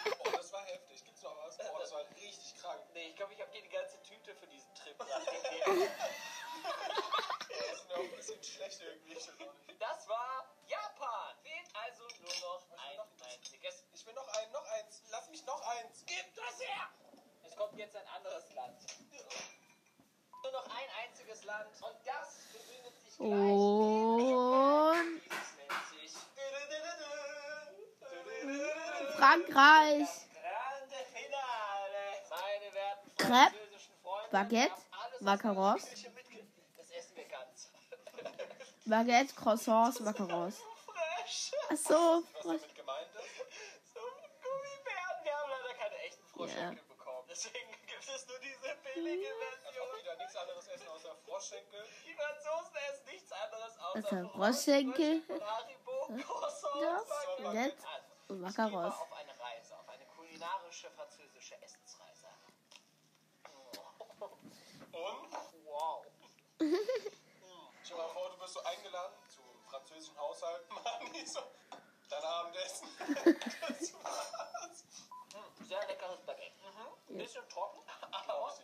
das 1.91 1.99
war 1.99 2.05
richtig 2.17 2.55
krank. 2.61 2.81
Nee, 2.95 3.09
ich 3.09 3.17
glaube, 3.17 3.33
ich 3.33 3.41
habe 3.41 3.51
dir 3.51 3.63
die 3.63 3.69
ganze 3.69 4.01
Tüte 4.03 4.35
für 4.37 4.47
diesen 4.47 4.73
Trip 4.75 4.97
nachgegeben. 4.99 5.91
Das 7.49 7.73
ist 7.73 7.89
mir 7.89 7.95
auch 7.95 7.99
ein 7.99 8.17
bisschen 8.17 8.45
schlecht 8.45 8.81
irgendwie. 8.81 9.19
Das 9.79 10.09
war 10.09 10.47
Japan. 10.69 11.37
Fehlt 11.43 11.69
also 11.75 12.05
nur 12.21 12.35
noch 12.43 12.63
ein 12.79 13.01
einziges. 13.33 13.85
Ich 13.93 14.07
will 14.07 14.15
noch 14.15 14.29
ein, 14.29 14.53
noch 14.53 14.65
eins. 14.67 15.03
Lass 15.11 15.29
mich 15.31 15.45
noch 15.47 15.61
eins. 15.63 16.05
Gib 16.07 16.35
das 16.37 16.61
her! 16.61 16.91
Es 17.43 17.57
kommt 17.57 17.77
jetzt 17.77 17.97
ein 17.97 18.07
anderes 18.07 18.53
Land. 18.55 18.79
Nur 20.43 20.53
noch 20.53 20.67
ein 20.67 20.89
einziges 21.05 21.43
Land. 21.45 21.71
Und 21.83 21.97
das 22.05 22.37
befindet 22.53 22.97
sich 23.01 23.17
gleich 23.17 23.31
Und 23.31 25.21
Dieses 25.25 25.57
nennt 25.57 25.73
sich 26.01 26.13
Frankreich. 29.17 30.30
Crepe, 33.31 33.55
Baguette, 34.33 34.75
Macarons. 35.21 35.85
Baguette, 38.87 39.33
Croissants, 39.37 40.01
Macarons. 40.01 40.57
Ach 41.71 41.77
so, 41.77 42.25
frisch. 42.43 42.63
Yeah. 46.41 46.75
Deswegen 47.29 47.71
gibt 47.87 48.03
es 48.03 48.27
nur 48.27 48.39
diese 48.41 48.75
billige 48.83 49.29
Version. 49.63 49.87
Wieder 50.01 50.17
nichts 50.17 50.35
anderes 50.37 50.67
essen 50.67 50.89
außer 50.89 51.15
Froschschenkel. 51.25 51.85
Die 52.05 52.15
Franzosen 52.15 52.75
essen 52.91 53.07
nichts 53.13 53.31
anderes 53.31 53.79
außer 53.79 54.31
Froschenkel. 54.33 55.23
Froschschenkel. 55.23 55.41
Haribo, 55.47 56.25
Croissants, 56.27 57.11
Baguette 57.43 57.77
und 58.29 58.41
Macarons. 58.41 58.95
Und? 64.93 65.33
Wow. 65.65 66.05
Stell 66.59 67.97
dir 67.97 68.03
mal 68.03 68.09
vor, 68.09 68.31
du 68.31 68.41
wirst 68.41 68.55
so 68.55 68.63
eingeladen 68.63 69.15
zum 69.29 69.45
französischen 69.69 70.19
Haushalt. 70.19 70.69
Mann, 70.71 71.13
nicht 71.13 71.29
so. 71.29 71.41
Dein 72.09 72.23
Abendessen. 72.25 72.89
Das 73.69 73.95
war's. 74.05 74.85
Hm, 75.33 75.67
sehr 75.67 75.87
leckeres 75.87 76.21
Baguette. 76.27 76.55
Mhm. 77.09 77.17
Bisschen 77.19 77.49
trocken, 77.49 77.81
aber. 78.29 78.59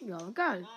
Ja, 0.00 0.18
geil. 0.34 0.66
hm, 0.66 0.68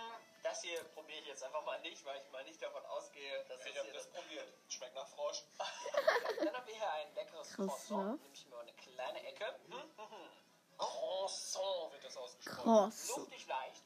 das 0.43 0.61
hier 0.61 0.81
probiere 0.93 1.19
ich 1.19 1.27
jetzt 1.27 1.43
einfach 1.43 1.65
mal 1.65 1.79
nicht, 1.81 2.05
weil 2.05 2.21
ich 2.21 2.31
mal 2.31 2.43
nicht 2.43 2.61
davon 2.61 2.85
ausgehe, 2.85 3.43
dass 3.49 3.59
das 3.59 3.67
Ich 3.67 3.77
hab 3.77 3.83
hier 3.85 3.93
das 3.93 4.07
probiert. 4.07 4.47
Schmeckt 4.69 4.95
nach 4.95 5.07
Frosch. 5.07 5.43
Dann 6.39 6.53
haben 6.55 6.67
wir 6.67 6.75
hier 6.75 6.91
ein 6.93 7.13
leckeres 7.15 7.51
Croissant. 7.53 7.77
Croissant. 7.89 8.21
Nehme 8.21 8.33
ich 8.33 8.45
mir 8.45 8.55
mal 8.55 8.61
eine 8.61 8.73
kleine 8.73 9.23
Ecke. 9.27 9.45
Hm, 9.69 9.73
hm, 9.73 10.11
hm. 10.11 10.29
Croissant 10.77 11.91
wird 11.93 12.03
das 12.05 12.15
ausgesprochen. 12.15 12.63
Kross. 12.63 13.07
Luftig 13.17 13.47
leicht. 13.47 13.83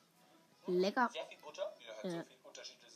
Lecker. 0.67 1.09
Sehr 1.11 1.25
viel 1.25 1.37
Butter. 1.39 1.73
Wieder 1.79 1.95
halt 1.95 2.05
Ja. 2.05 2.11
so 2.11 2.23
viel 2.23 2.37
unterschiedliches 2.43 2.91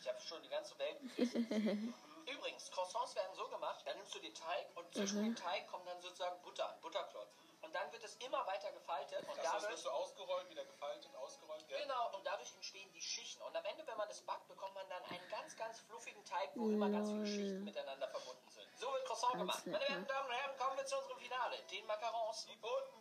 Ich 0.00 0.08
habe 0.08 0.20
schon 0.20 0.42
die 0.42 0.48
ganze 0.50 0.78
Welt. 0.78 1.00
Übrigens, 2.28 2.70
Croissants 2.70 3.14
werden 3.16 3.34
so 3.34 3.48
gemacht, 3.48 3.80
dann 3.86 3.96
nimmst 3.96 4.14
du 4.14 4.18
den 4.18 4.34
Teig 4.34 4.66
und 4.76 4.92
zwischen 4.92 5.20
Mhm. 5.20 5.24
dem 5.34 5.36
Teig 5.36 5.66
kommt 5.66 5.86
dann 5.86 5.98
sozusagen 6.00 6.40
Butter, 6.42 6.68
ein 6.68 6.80
Butterklotz. 6.80 7.28
Und 7.62 7.74
dann 7.74 7.90
wird 7.90 8.04
es 8.04 8.14
immer 8.16 8.46
weiter 8.46 8.70
gefaltet 8.72 9.20
und 9.20 9.28
Das 9.28 9.38
heißt, 9.38 9.46
dadurch 9.54 9.68
wird 9.70 9.78
so 9.80 9.90
ausgerollt, 9.90 10.50
wieder 10.50 10.64
gefaltet, 10.66 11.14
ausgerollt. 11.16 11.66
Gell? 11.68 11.80
Genau, 11.80 12.14
und 12.14 12.26
dadurch 12.26 12.52
entstehen 12.54 12.92
die 12.92 13.00
Schichten. 13.00 13.42
Und 13.42 13.56
am 13.56 13.64
Ende, 13.64 13.86
wenn 13.86 13.96
man 13.96 14.06
das 14.08 14.20
backt, 14.20 14.46
bekommt 14.48 14.74
man 14.74 14.86
dann 14.90 15.02
einen 15.04 15.28
ganz, 15.30 15.56
ganz 15.56 15.80
fluffigen 15.80 16.22
Teig, 16.26 16.50
wo 16.54 16.68
immer 16.68 16.90
ganz 16.90 17.08
viele 17.08 17.20
Lol. 17.24 17.26
Schichten 17.26 17.64
miteinander 17.64 18.08
verbunden 18.08 18.48
sind. 18.50 18.68
So 18.78 18.92
wird 18.92 19.06
Croissant 19.06 19.32
Ganz 19.32 19.40
gemacht. 19.40 19.66
nett, 19.66 19.72
Meine 19.80 19.84
ne? 19.84 19.90
werten 19.90 20.06
Damen 20.08 20.28
und 20.28 20.34
Herren, 20.34 20.56
kommen 20.58 20.76
wir 20.76 20.84
zu 20.86 20.98
unserem 20.98 21.18
Finale. 21.18 21.62
Den 21.70 21.86
Macarons. 21.86 22.44
Die 22.46 22.56
bunten 22.56 23.00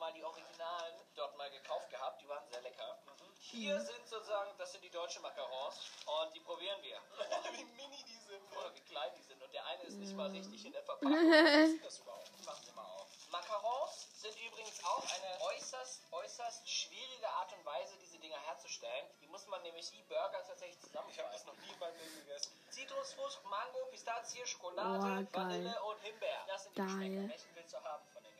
mal 0.00 0.12
die 0.12 0.24
Originalen 0.24 0.94
dort 1.14 1.36
mal 1.36 1.50
gekauft 1.50 1.90
gehabt. 1.90 2.20
Die 2.22 2.28
waren 2.28 2.44
sehr 2.50 2.62
lecker. 2.62 2.98
Hier 3.38 3.80
sind 3.80 4.06
sozusagen, 4.08 4.50
das 4.58 4.72
sind 4.72 4.82
die 4.82 4.90
deutschen 4.90 5.22
Macarons 5.22 5.76
und 6.06 6.34
die 6.34 6.40
probieren 6.40 6.82
wir. 6.82 6.96
wie 7.52 7.64
mini 7.64 8.02
die 8.04 8.16
sind. 8.16 8.42
Oder 8.56 8.74
wie 8.74 8.80
klein 8.80 9.10
die 9.16 9.22
sind. 9.22 9.42
Und 9.42 9.52
der 9.52 9.64
eine 9.66 9.82
ist 9.84 9.96
nicht 9.96 10.14
mal 10.14 10.30
richtig 10.30 10.64
in 10.64 10.72
der 10.72 10.82
Verpackung. 10.82 11.32
Ist 11.32 11.84
das 11.84 11.98
überhaupt? 11.98 12.30
Machen 12.46 12.64
Sie 12.64 12.72
mal 12.72 12.84
auf. 12.84 13.06
Macarons 13.30 14.08
sind 14.20 14.36
übrigens 14.40 14.84
auch 14.84 15.04
eine 15.04 15.40
äußerst, 15.54 16.00
äußerst 16.12 16.68
schwierige 16.68 17.28
Art 17.28 17.52
und 17.52 17.64
Weise, 17.64 17.94
diese 18.00 18.18
Dinger 18.18 18.38
herzustellen. 18.40 19.06
Die 19.20 19.26
muss 19.28 19.46
man 19.46 19.62
nämlich 19.62 19.90
wie 19.92 20.02
Burger 20.02 20.42
tatsächlich 20.46 20.78
Ich 20.90 21.18
habe 21.18 21.30
das 21.32 21.44
noch 21.46 21.56
nie 21.56 21.72
in 21.72 21.78
meinem 21.78 21.96
Leben 21.96 22.16
gegessen. 22.20 22.52
Zitrusfrucht, 22.70 23.44
Mango, 23.44 23.86
Pistazie, 23.90 24.44
Schokolade, 24.46 25.26
Oh. 25.32 25.36
Vanille 25.36 25.82
und 25.84 25.98
Himbeer. 26.02 26.44
Das 26.46 26.64
sind 26.64 26.76
die 26.76 26.80
Geil. 26.80 27.28
Welchen 27.28 27.54
willst 27.54 27.72
du 27.74 27.78
haben 27.84 28.06
von 28.12 28.22
den 28.22 28.36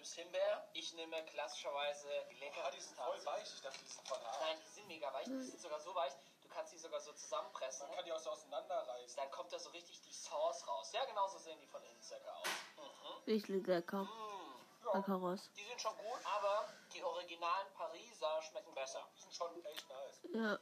nimmst 0.00 0.14
Himbeer, 0.14 0.64
ich 0.72 0.94
nehme 0.94 1.22
klassischerweise 1.26 2.08
die 2.30 2.36
leckeren 2.36 2.64
Ah, 2.64 2.70
die 2.70 2.80
sind 2.80 2.96
voll 2.96 3.24
weich. 3.26 3.44
Ich 3.54 3.60
dachte, 3.60 3.78
die 3.84 3.92
sind 3.92 4.08
voll 4.08 4.18
hart. 4.18 4.40
Nein, 4.40 4.56
die 4.64 4.70
sind 4.70 4.88
mega 4.88 5.12
weich, 5.12 5.26
die 5.26 5.42
sind 5.42 5.60
sogar 5.60 5.78
so 5.80 5.94
weich, 5.94 6.12
du 6.42 6.48
kannst 6.48 6.70
sie 6.70 6.78
sogar 6.78 7.00
so 7.00 7.12
zusammenpressen. 7.12 7.86
Man 7.86 7.96
kann 7.96 8.04
die 8.06 8.12
auch 8.12 8.18
so 8.18 8.30
auseinanderreißen. 8.30 9.16
Dann 9.16 9.30
kommt 9.30 9.52
da 9.52 9.58
so 9.58 9.68
richtig 9.70 10.00
die 10.00 10.12
Sauce 10.12 10.66
raus. 10.66 10.90
Ja, 10.92 11.04
genau 11.04 11.28
so 11.28 11.38
sehen 11.38 11.58
die 11.60 11.66
von 11.66 11.82
innen 11.82 12.02
circa 12.02 12.30
aus. 12.30 12.48
Mhm. 12.76 13.24
Richtig 13.26 13.66
lecker. 13.66 14.04
Mm. 14.04 14.94
Macaros. 14.94 15.50
Die 15.54 15.64
sind 15.64 15.80
schon 15.80 15.96
gut, 15.98 16.20
aber 16.24 16.66
die 16.94 17.04
originalen 17.04 17.70
Pariser 17.74 18.40
schmecken 18.42 18.74
besser. 18.74 19.06
Die 19.14 19.20
sind 19.20 19.34
schon 19.34 19.64
echt 19.66 19.86
nice. 19.88 20.20
Ja. 20.32 20.52
Ja. 20.52 20.58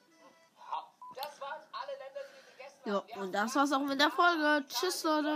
Das 1.14 1.40
waren 1.40 1.62
alle 1.72 1.92
Länder, 1.92 2.20
die 2.28 2.34
wir 2.34 2.52
gegessen 2.52 2.80
Ja, 2.84 2.94
haben. 2.94 3.08
Wir 3.08 3.16
und 3.22 3.32
das 3.32 3.54
war's 3.54 3.72
auch 3.72 3.78
mit 3.78 4.00
der 4.00 4.10
Folge. 4.10 4.66
Tschüss, 4.68 5.04
Leute. 5.04 5.26